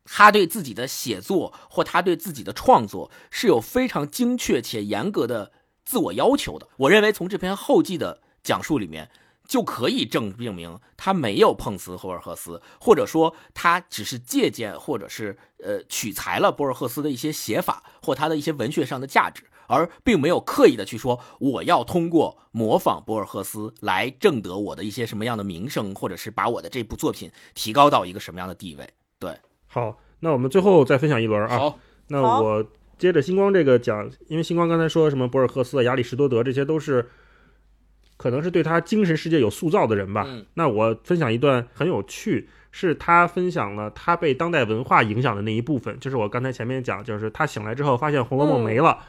[0.06, 5.52] 他对自己的写作或他对自己的创作是有非常精确且严格的
[5.84, 6.68] 自我要求的。
[6.78, 9.10] 我认为从这篇后记的讲述里面。
[9.52, 28.90] 就可以证证明他没有碰瓷博尔赫斯，或者说他只是借鉴或者是呃取材了博尔赫斯的一些写法或他的一些文学上的价值，而并没有刻意的去说我要通过模仿博尔赫斯来挣得我的一些什么样的名声，或者是把我的这部作品提高到一个什么样的地位。
[29.20, 29.38] 对，
[29.68, 31.60] 好，那我们最后再分享一轮啊。
[31.60, 31.78] 好，
[32.08, 32.66] 那我
[32.98, 37.10] 接着星光这个讲，因为星光刚才说什么博尔赫斯、亚里士多德，这些都是
[38.22, 40.24] 可能是对他精神世界有塑造的人吧。
[40.28, 49.00] 嗯那我分享一段很有趣，是他分享了他被当代文化影响的那一部分，就是我刚才前面讲，就是他醒来之后发现《红楼梦》嗯没了，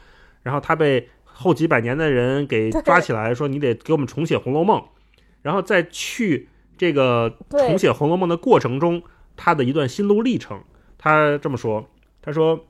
[0.41, 4.79] 然后他被后几百年的人给抓起来，说你得给我们重写《红楼梦》，
[5.43, 9.03] 然后再去这个重写《红楼梦》的过程中，
[9.37, 10.63] 他的一段心路历程。
[10.97, 11.87] 他这么说，
[12.19, 12.65] 他说。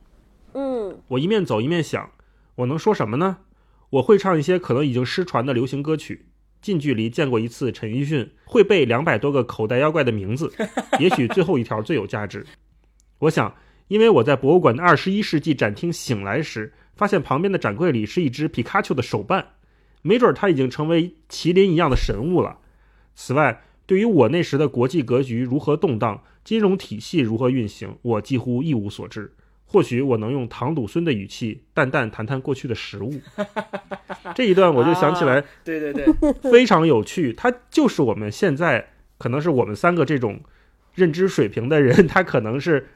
[0.56, 2.10] 嗯，我一面走一面想，
[2.54, 3.38] 我能说什么呢？
[3.90, 6.26] 我会唱一些可能已经失传的流行歌曲，
[6.64, 10.50] 近距离见过一次陈奕迅，会背两百多个口袋妖怪的名字，
[10.98, 12.42] 也许最后一条最有价值。
[13.18, 13.54] 我想，
[13.88, 19.46] 因为我在博物馆的二十一世纪展厅醒来时，发现旁边的展柜里是一只皮卡丘的手办，
[20.00, 22.60] 没准它已经成为麒麟一样的神物了。
[23.14, 29.30] 此外，对于我那时的国际格局如何动荡，金融体系如何运行，我几乎一无所知。
[29.74, 33.12] 或许我能用唐鲁孙的语气淡淡谈谈过去的食物。
[34.32, 36.06] 这一段我就想起来，对对对，
[36.48, 37.32] 非常有趣。
[37.32, 40.38] 它就是我们现在可能是我们三个这种
[40.94, 42.86] 认知水平的人，他可能是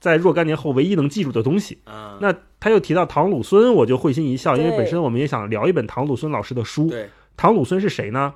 [0.00, 1.78] 在若干年后唯一能记住的东西。
[1.86, 6.88] 嗯，那他又提到唐鲁孙，我就会心一笑，因为本身我们也想聊一本唐鲁孙老师的书。
[6.90, 8.34] 对，唐鲁孙是谁呢？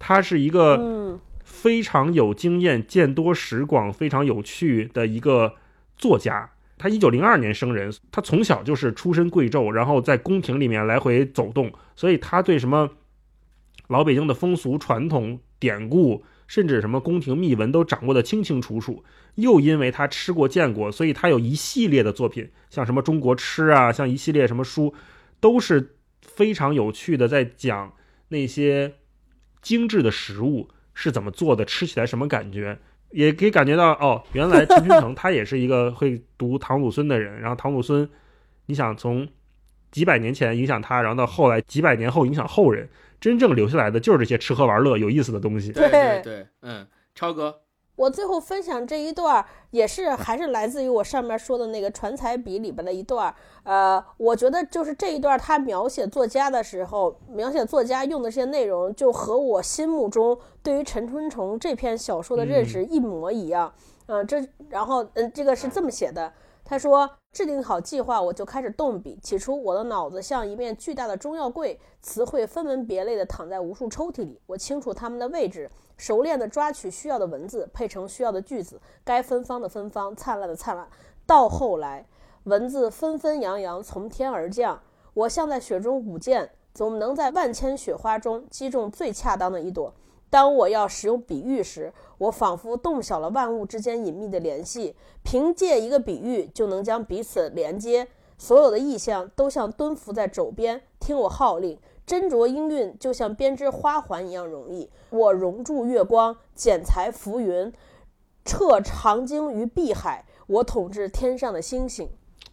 [0.00, 5.54] 他是一个嗯，非常有经验、见多识广、非常有趣的一个
[5.96, 6.50] 作家。
[6.80, 12.90] 他一九零二年生人，他从小就是出身贵胄，然后在宫廷里面来回走动，所以他对什么
[13.88, 19.04] 老北京的风俗传统、典故，甚至什么宫廷秘闻都掌握的清清楚楚。
[19.34, 24.94] 又因为他吃过见过，所以他有一系列的作品，像什么中国吃啊，像一系列什么书，
[25.38, 27.92] 都是非常有趣的，在讲
[28.28, 28.94] 那些
[29.60, 32.78] 精致的食物是怎么做的，吃起来什么感觉。
[33.10, 37.40] 也可以感觉到哦，原来陈君成他也是一个会读唐鲁孙的人。
[37.40, 38.08] 然后唐鲁孙，
[38.66, 39.26] 你想从
[39.90, 42.88] 几百年前影响他，然后到后来几百年后影响后人，
[43.20, 45.72] 真正留下来的就是这些吃喝玩乐有意思的东西。
[45.72, 47.60] 对对对，嗯，超哥，
[48.00, 53.34] 我最后分享这一段儿，也是还是来自于我上面说的那个传彩笔里边的一段儿。
[53.64, 63.70] 呃，我觉得就是这一段他描写作家的时候，描写作家用的这些内容，就和我心目中对于陈春虫这篇小说的认识一模一样。
[64.06, 66.32] 嗯、这然后嗯，这个是这么写的。
[66.70, 69.18] 他说：“制定好计划，我就开始动笔。
[69.20, 74.40] 起初，我的脑子像一面巨大的中药柜，词汇分门别类地躺在无数抽屉里。
[74.46, 80.88] 我清楚它们的位置，熟练地抓取需要的文字，配成需要的句子，该芬芳的芬芳，灿烂的灿烂。
[81.26, 82.06] 到后来，
[82.44, 84.80] 文字纷纷扬扬从天而降，
[85.14, 89.92] 我像在雪中舞剑，总能在万千雪花中击中最恰当的一朵。
[90.30, 98.06] 当我要使用比喻时，我仿佛洞晓了万物之间隐秘的联系，凭借一个比喻就能将彼此连接。
[98.36, 101.78] 所有的意象都像蹲伏在肘边，听我号令。
[102.06, 104.90] 斟酌音韵就像编织花环一样容易。
[105.10, 107.72] 我熔铸月光，剪裁浮云，
[108.44, 110.26] 彻长鲸于碧海。
[110.46, 112.08] 我统治天上的星星。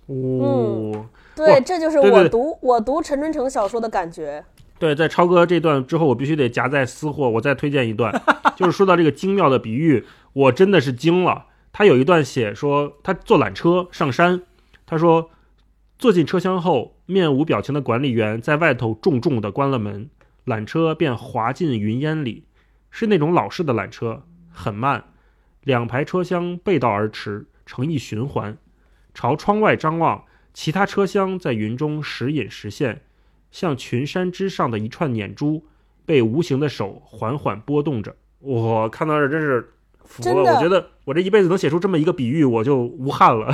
[0.07, 1.05] 哦，
[1.35, 4.45] 对，这就是我读我读陈春成小说的感觉。
[4.79, 8.13] 对，在超哥这段之后，我必须得夹在私货，我再推荐一段，
[8.55, 11.45] 就是说到这个精妙的比喻，我真的是惊了。
[11.73, 14.43] 他有一段写说，他坐缆车上山，
[14.85, 15.29] 他说
[15.97, 20.09] 坐进车厢后，面无表情的管理员在外头重重地关了门，
[20.45, 22.45] 缆车便滑进云烟里，
[22.91, 25.03] 是那种老式的缆车，很慢，
[25.63, 28.57] 两排车厢背道而驰，成一循环，
[29.13, 30.23] 朝窗外张望，
[30.53, 33.01] 其他车厢在云中时隐时现。
[33.51, 35.63] 像群山之上的一串念珠，
[36.05, 38.15] 被无形的手缓缓拨动着。
[38.39, 39.73] 我看到这真是
[40.05, 43.51] 服了，我觉得我这一辈子能写出这么一个比喻，我就无憾了。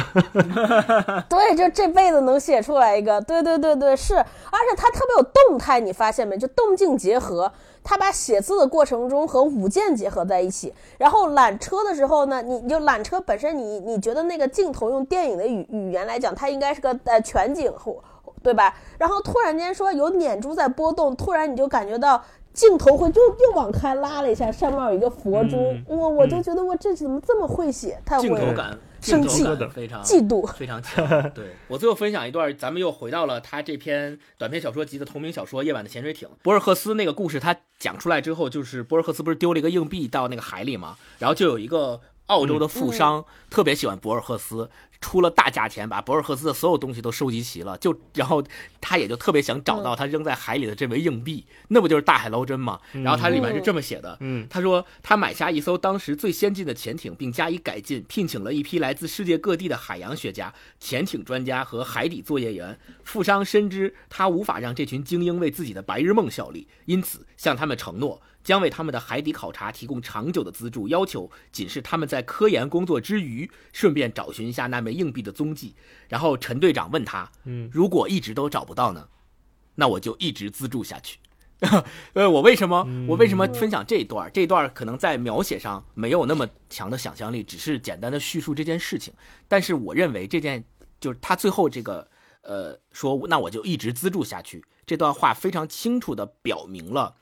[1.29, 6.37] 对，就这辈子能写出来一个，对对对对，是，而且它特别有动态，你发现没？
[6.37, 7.51] 就动静结合，
[7.83, 10.73] 他把写字的过程中和舞剑结合在一起。
[10.99, 18.03] 然后缆车的时候呢，你你就缆车本身你，你觉得那个镜头用电影的语语言来讲，它应该是个呃全景或
[18.43, 18.75] 对吧？
[18.99, 22.23] 然后突然间说有念珠在波动，突然你就感觉到
[22.53, 27.99] 镜头会就又往开拉了一下，上面有一个佛珠，嗯我我就觉得我这怎么这么会写？
[28.05, 30.45] 太会了，镜头感，镜生气头感非常嫉妒。
[30.53, 31.07] 非常强。
[31.31, 36.27] 对我最后分享一段，咱们又回到了他这篇短篇小说集的同名小说《夜晚的潜水艇》。
[36.43, 44.69] 博尔赫斯那个故事，他讲出来之后，就是博尔赫斯不是丢了一个硬币到那个海里嘛，然后就有一个澳洲的富商、特别喜欢博尔赫斯。
[45.03, 48.41] 出了大价钱把博尔赫斯的所有东西都收集齐了，就然后
[48.79, 52.79] 他也就特别想找到他扔在海里的这枚硬币，那不就是大海捞针吗？
[52.93, 62.79] 然后他里面是这么写的，嗯他说他买下一艘当时最先进的潜艇，并加以改进，聘请了一批来自世界各地的海洋学家、潜艇专家和海底作业员。
[63.03, 68.21] 富商深知他无法让这群精英为自己的白日梦效力，因此向他们承诺。
[68.43, 75.75] 将为他们的海底考察提供长久的资助，要求仅是他们在科研工作之余，顺便找寻一下那枚硬币的踪迹。
[76.09, 79.07] 然后陈队长问他：“嗯，如果一直都找不到呢？
[79.75, 81.17] 那我就一直资助下去。
[82.13, 84.29] 呃，我为什么我为什么分享这一段？
[84.33, 89.13] 这一段可能在描写上没有那么强的想象力，只是简单的叙述这件事情。
[89.47, 90.63] 但是我认为这件
[90.99, 92.05] 就是他最后这个
[92.41, 94.63] 呃说，那我就一直资助下去。
[94.85, 97.15] 这段话非常清楚的表明了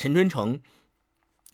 [0.00, 0.62] 陈春成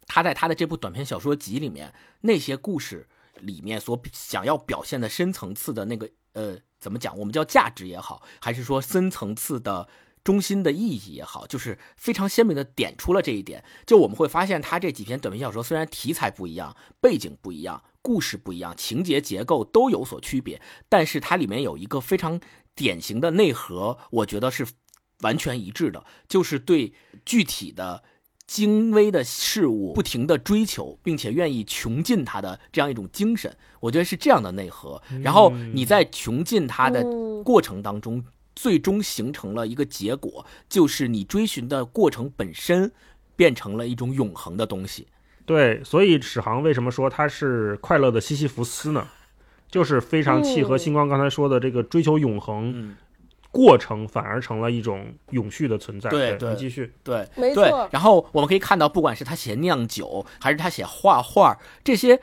[0.06, 3.08] 他在他的这部短篇小说集里面那些故事
[3.40, 9.88] 里面所想要表现的深层次的那个呃怎么讲，我们叫价值也好，还是说深层次的。
[10.22, 13.62] 中心的意义也好，就是非常鲜明的点出了这一点。
[13.86, 22.40] 就我们会发现，他这几篇短篇小说虽然题材不一样、背景不一样、故事不一样、情节结构都有所区别，但是它里面有一个非常
[22.74, 24.66] 典型的内核，我觉得是
[25.20, 26.92] 完全一致的，就是对
[27.24, 28.02] 具体的。
[28.46, 35.02] 精微的事物不停的追求，并且愿意穷尽它的这样一种精神，我觉得是这样的内核。
[35.22, 38.24] 然后你在穷尽它的嗯过程当中，
[38.54, 42.92] 最终形成了一个结果，就是你追寻的过程本身
[43.34, 45.06] 变成了一种永恒的东西。
[45.44, 49.06] 对，所以史航为什么说他是快乐的西西弗斯呢？
[49.68, 52.96] 就是非常契合嗯星光刚才说的这个追求永恒嗯，
[53.56, 56.10] 过程，反而成了一种永续的存在。
[56.10, 56.92] 对，对继续。
[57.02, 57.88] 对，对没错。
[57.90, 62.20] 然后我们可以看到，不管是他写酿酒，还是他写画画，这些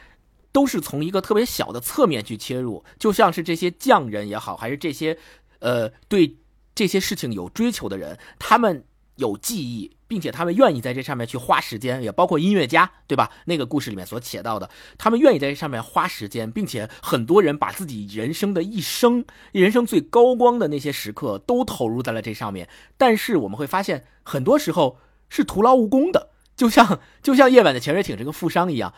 [0.51, 5.17] 都是从一个特别小的侧面去切入，就像是这些匠人也好，还是这些
[5.59, 6.37] 呃对
[6.75, 13.29] 这些事情有追求的人，他们有记忆，并且他们愿意在这上面去花时间，也包括音乐家，对吧？
[13.45, 22.67] 那个故事里面所写到的，他们愿意在这上面花时间，并且很多人把自己人生的一生、人生最高光的那些时刻都投入在了这上面。
[22.97, 24.97] 但是我们会发现，很多时候
[25.29, 28.93] 是徒劳无功的，就像就像夜晚的潜水艇这个富商一样，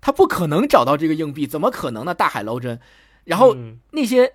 [0.00, 2.14] 他不可能找到这个硬币，怎么可能呢？
[2.14, 2.78] 大海捞针，
[3.24, 3.56] 然后
[3.90, 4.34] 那些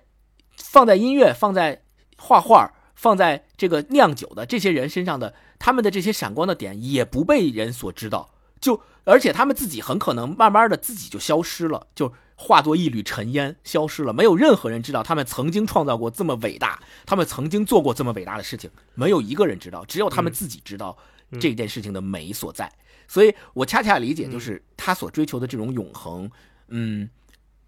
[0.56, 1.82] 放在音乐、放在
[2.18, 2.72] 画画、
[3.02, 8.30] 放在这个酿酒的这些人身上的，他们的这些闪光的点也不被人所知道，
[8.60, 20.96] 就而且他们自己很可能慢慢的自己就消失了，就化作一缕尘烟消失了，没有任何人知道他们曾经创造过这么伟大，他们曾经做过这么伟大的事情，没有一个人知道，只有他们自己知道
[21.40, 22.70] 这件事情的美所在。
[23.08, 26.30] 所以我恰恰理解，就是他所追求的这种永恒，
[26.68, 27.10] 嗯，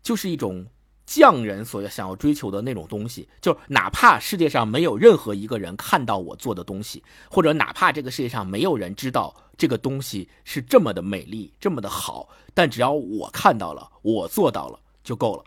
[0.01, 0.65] 就是一种
[1.07, 3.29] 匠人所想要追求的那种东西。
[3.41, 15.45] 就哪怕世界上没有任何一个人看到我做的东西，或者哪怕这个世界上没有人知道这个东西是这么的美丽、这么的好，但只要我看到了，我做到了就够了。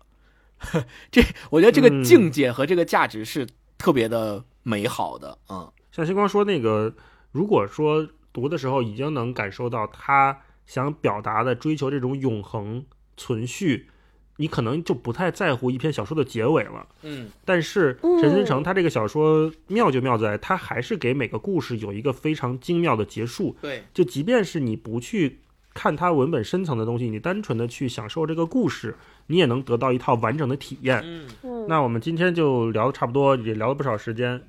[1.12, 3.48] 这我觉得这个境界和这个价值是
[3.78, 6.96] 特别的美好的，嗯像星光说那个，
[7.32, 12.86] 如果说读的时候已经能感受到他想表达的追求这种永恒
[13.16, 13.90] 存续，
[14.38, 16.88] 你可能就不太在乎一篇小说的结尾了。
[17.04, 23.56] 嗯但是嗯陈思诚他这个小说妙就妙在，他还是给每个故事有一个非常精妙的结束。
[23.62, 25.40] 对，就即便是你不去
[25.74, 28.96] 看它文本深层的东西，你单纯的去享受这个故事，
[29.28, 31.02] 你也能得到一套完整的体验。
[31.04, 34.42] 嗯嗯，那我们今天就聊的差不多，也聊了不少时间。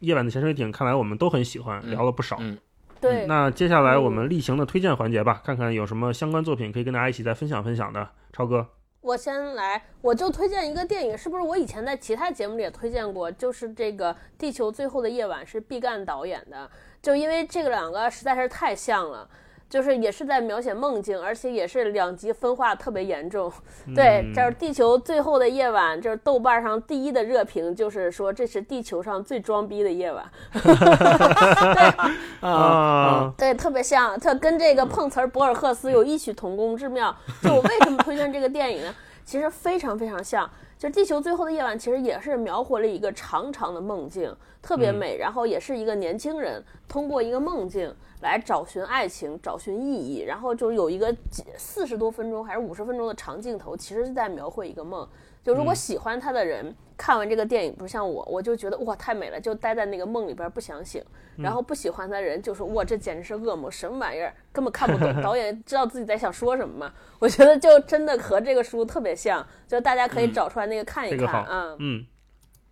[0.00, 2.36] 夜晚的潜水艇，看来我们都很喜欢，嗯聊了不少。
[2.40, 2.56] 嗯
[3.00, 8.08] 对，那接下来我们例行的推荐环节吧，看看有什么相关作品可以跟大家一起再分享分享的。
[8.32, 8.66] 超哥，
[9.08, 13.32] 我先来，我就推荐一个电影，是不是我以前在其他节目里也推荐过？
[13.32, 16.70] 就是这个《地球最后的夜晚》，是毕赣导演的。
[17.00, 19.26] 就因为这个两个实在是太像了，
[19.68, 23.52] 就是也是在描写梦境，而且也是两极分化特别严重。
[23.94, 30.24] 对，嗯这是《地球最后的夜晚》，这是豆瓣上第一的热评，就是说这是地球上最装逼的夜晚。
[32.40, 37.14] 啊，对，特别像，它跟这个碰瓷儿博尔赫斯有异曲同工之妙。
[37.42, 38.94] 就我为什么推荐这个电影呢？
[39.24, 40.48] 其实非常非常像，
[40.78, 45.18] 就《地球最后的夜晚》，其实也是描绘了一个长长的梦境，特别美。
[45.18, 50.20] 然后也是一个年轻人通过一个梦境来找寻爱情，找寻意义。
[50.20, 55.08] 然后就有一个几四十多分钟还是五十分钟的长镜头，其实是在描绘一个梦。
[55.42, 61.02] 就如果喜欢他的人，看完这个电影，不像我，我就觉得哇太美了，就待在那个梦里边不想醒。
[61.36, 65.22] 然后不喜欢他的人就说哇这简直是噩梦，什么玩意儿，根本看不懂。
[65.22, 66.92] 导演知道自己在想说什么吗？
[67.20, 72.06] 我觉得就真的和这个书特别像，就大家可以找出来那个看一这个看，啊嗯，嗯，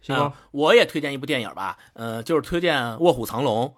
[0.03, 3.69] 星光啊，我也推荐一部电影吧，呃，就是推荐《卧虎藏龙》。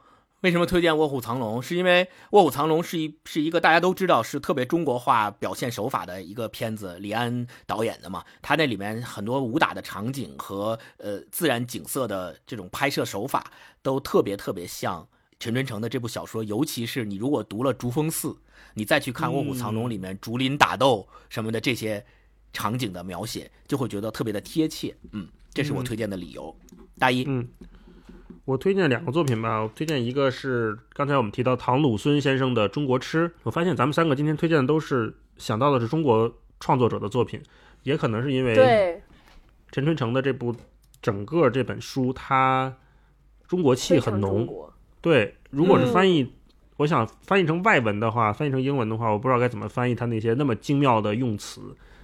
[0.43, 1.59] 为什么推荐《卧虎藏龙》？
[1.63, 8.25] 是因为《卧虎藏龙》是一是一个大家都知道是特别中国化表现手法的一个片子，李安导演的嘛。
[8.41, 13.51] 他那里面很多武打的场景和呃自然景色的这种拍摄手法
[13.83, 15.05] 都特别特别像
[15.41, 16.45] 陈春成的这部小说。
[16.45, 18.29] 尤其是你如果读了《竹峰寺》，
[18.75, 22.05] 你再去看《卧虎藏龙》里面竹林打斗什么的这些
[22.53, 24.97] 场景的描写，就会觉得特别的贴切。
[25.11, 26.57] 嗯，这是我推荐的理由。
[26.97, 27.49] 大一，嗯，
[28.49, 29.61] 我推荐两个作品吧。
[29.61, 33.29] 我推荐一个是刚才我们提到唐鲁孙先生的《中国吃》。
[33.43, 37.43] 我发现咱们三个今天推荐的都是想到的是中国创作者的作品，
[37.83, 39.03] 也可能是因为，
[39.71, 40.57] 陈春成的这部
[41.03, 42.75] 整个这本书，它
[43.47, 44.49] 中国气很浓。
[45.03, 46.33] 对，如果是嗯翻译，
[46.79, 51.61] 我想翻译成外文的话，翻译成英文的话，我不知道该怎么翻译他那些那么精妙的用词，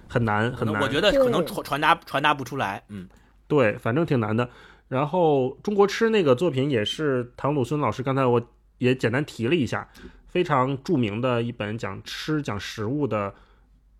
[0.07, 0.79] 很难很难。
[0.79, 2.83] 我觉得可能传传达传达不出来。
[2.89, 3.09] 嗯，
[3.47, 4.47] 对，反正挺难的。
[4.87, 8.41] 然后中国吃那个作品也是唐鲁孙老师，刚才我
[8.77, 9.87] 也简单提了一下，
[10.27, 13.33] 非常著名的一本讲吃讲食物的，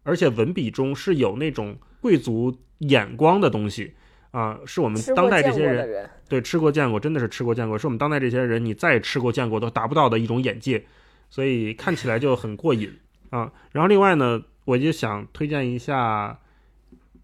[0.04, 3.94] 而且文笔中是有那种贵族眼光的东西
[4.32, 10.86] 啊、是我们当代这些人，对吃过见过，真的是吃过见过，是我们当代这些人你再吃过见过都达不到的一种眼界，
[11.30, 12.94] 所以看起来就很过瘾
[13.30, 13.50] 啊。
[13.72, 16.38] 然后另外呢，我就想推荐一下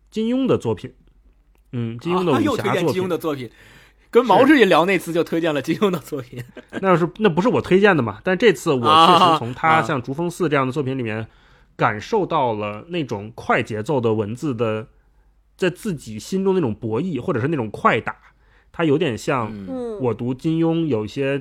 [0.10, 0.94] 金庸的作品，
[1.72, 3.50] 嗯，金庸的啊武又推荐金庸侠作品，的作品，
[4.10, 6.44] 跟毛主席聊那次就推荐了金庸的作品。
[6.82, 8.20] 那是那不是我推荐的嘛？
[8.24, 11.28] 但这次我确啊实从他啊像《竹峰寺》这样的作品里面
[11.76, 14.88] 感受到了那种快节奏的文字的
[15.56, 18.16] 在自己心中那种博弈，或者是那种快打，
[18.72, 19.52] 它有点像。
[20.02, 21.40] 我读金庸有一些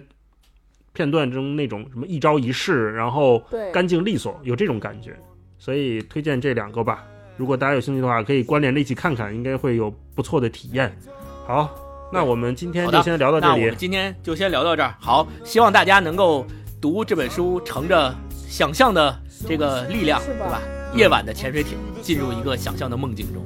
[0.92, 5.18] 片段中那种什么一招一式，然后，干净利索，有这种感觉，
[5.56, 7.06] 所以推荐这两个吧。
[7.40, 10.94] 如果大家有兴趣的话可以关联着一起看看应该会有不错的体验。
[11.46, 11.70] 好
[12.12, 13.74] 那我们今天就先聊到这里。
[13.78, 14.94] 今天就先聊到这儿。
[15.00, 16.46] 好希望大家能够
[16.82, 18.14] 读这本书乘着
[18.46, 19.18] 想象的
[19.48, 20.60] 这个力量对吧？
[20.94, 23.42] 夜晚的潜水艇进入一个想象的梦境中。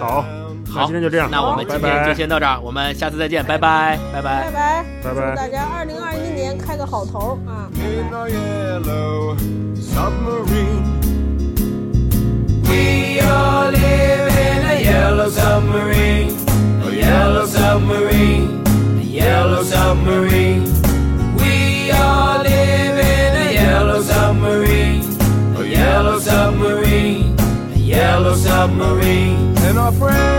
[0.00, 0.24] 好
[0.68, 1.30] 好今天就这样。
[1.30, 3.96] 那我们今天就先到这儿我们下次再见拜拜。
[4.12, 4.50] 拜拜。
[4.50, 4.84] 拜拜。
[5.04, 7.70] 拜祝大家二零二一年开个好头啊。
[15.56, 16.36] submarine,
[16.82, 18.62] a yellow submarine,
[18.98, 20.64] a yellow submarine.
[21.38, 25.02] We all live in a yellow submarine,
[25.56, 27.34] a yellow submarine,
[27.72, 29.56] a yellow submarine.
[29.56, 30.35] And our friends.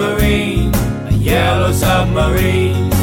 [0.00, 0.74] submarine,
[1.08, 2.99] a yellow submarine.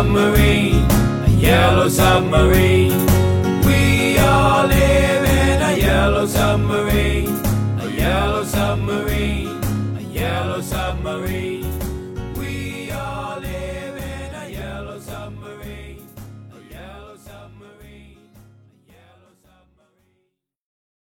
[0.00, 0.90] submarine,
[1.26, 3.09] a yellow submarine.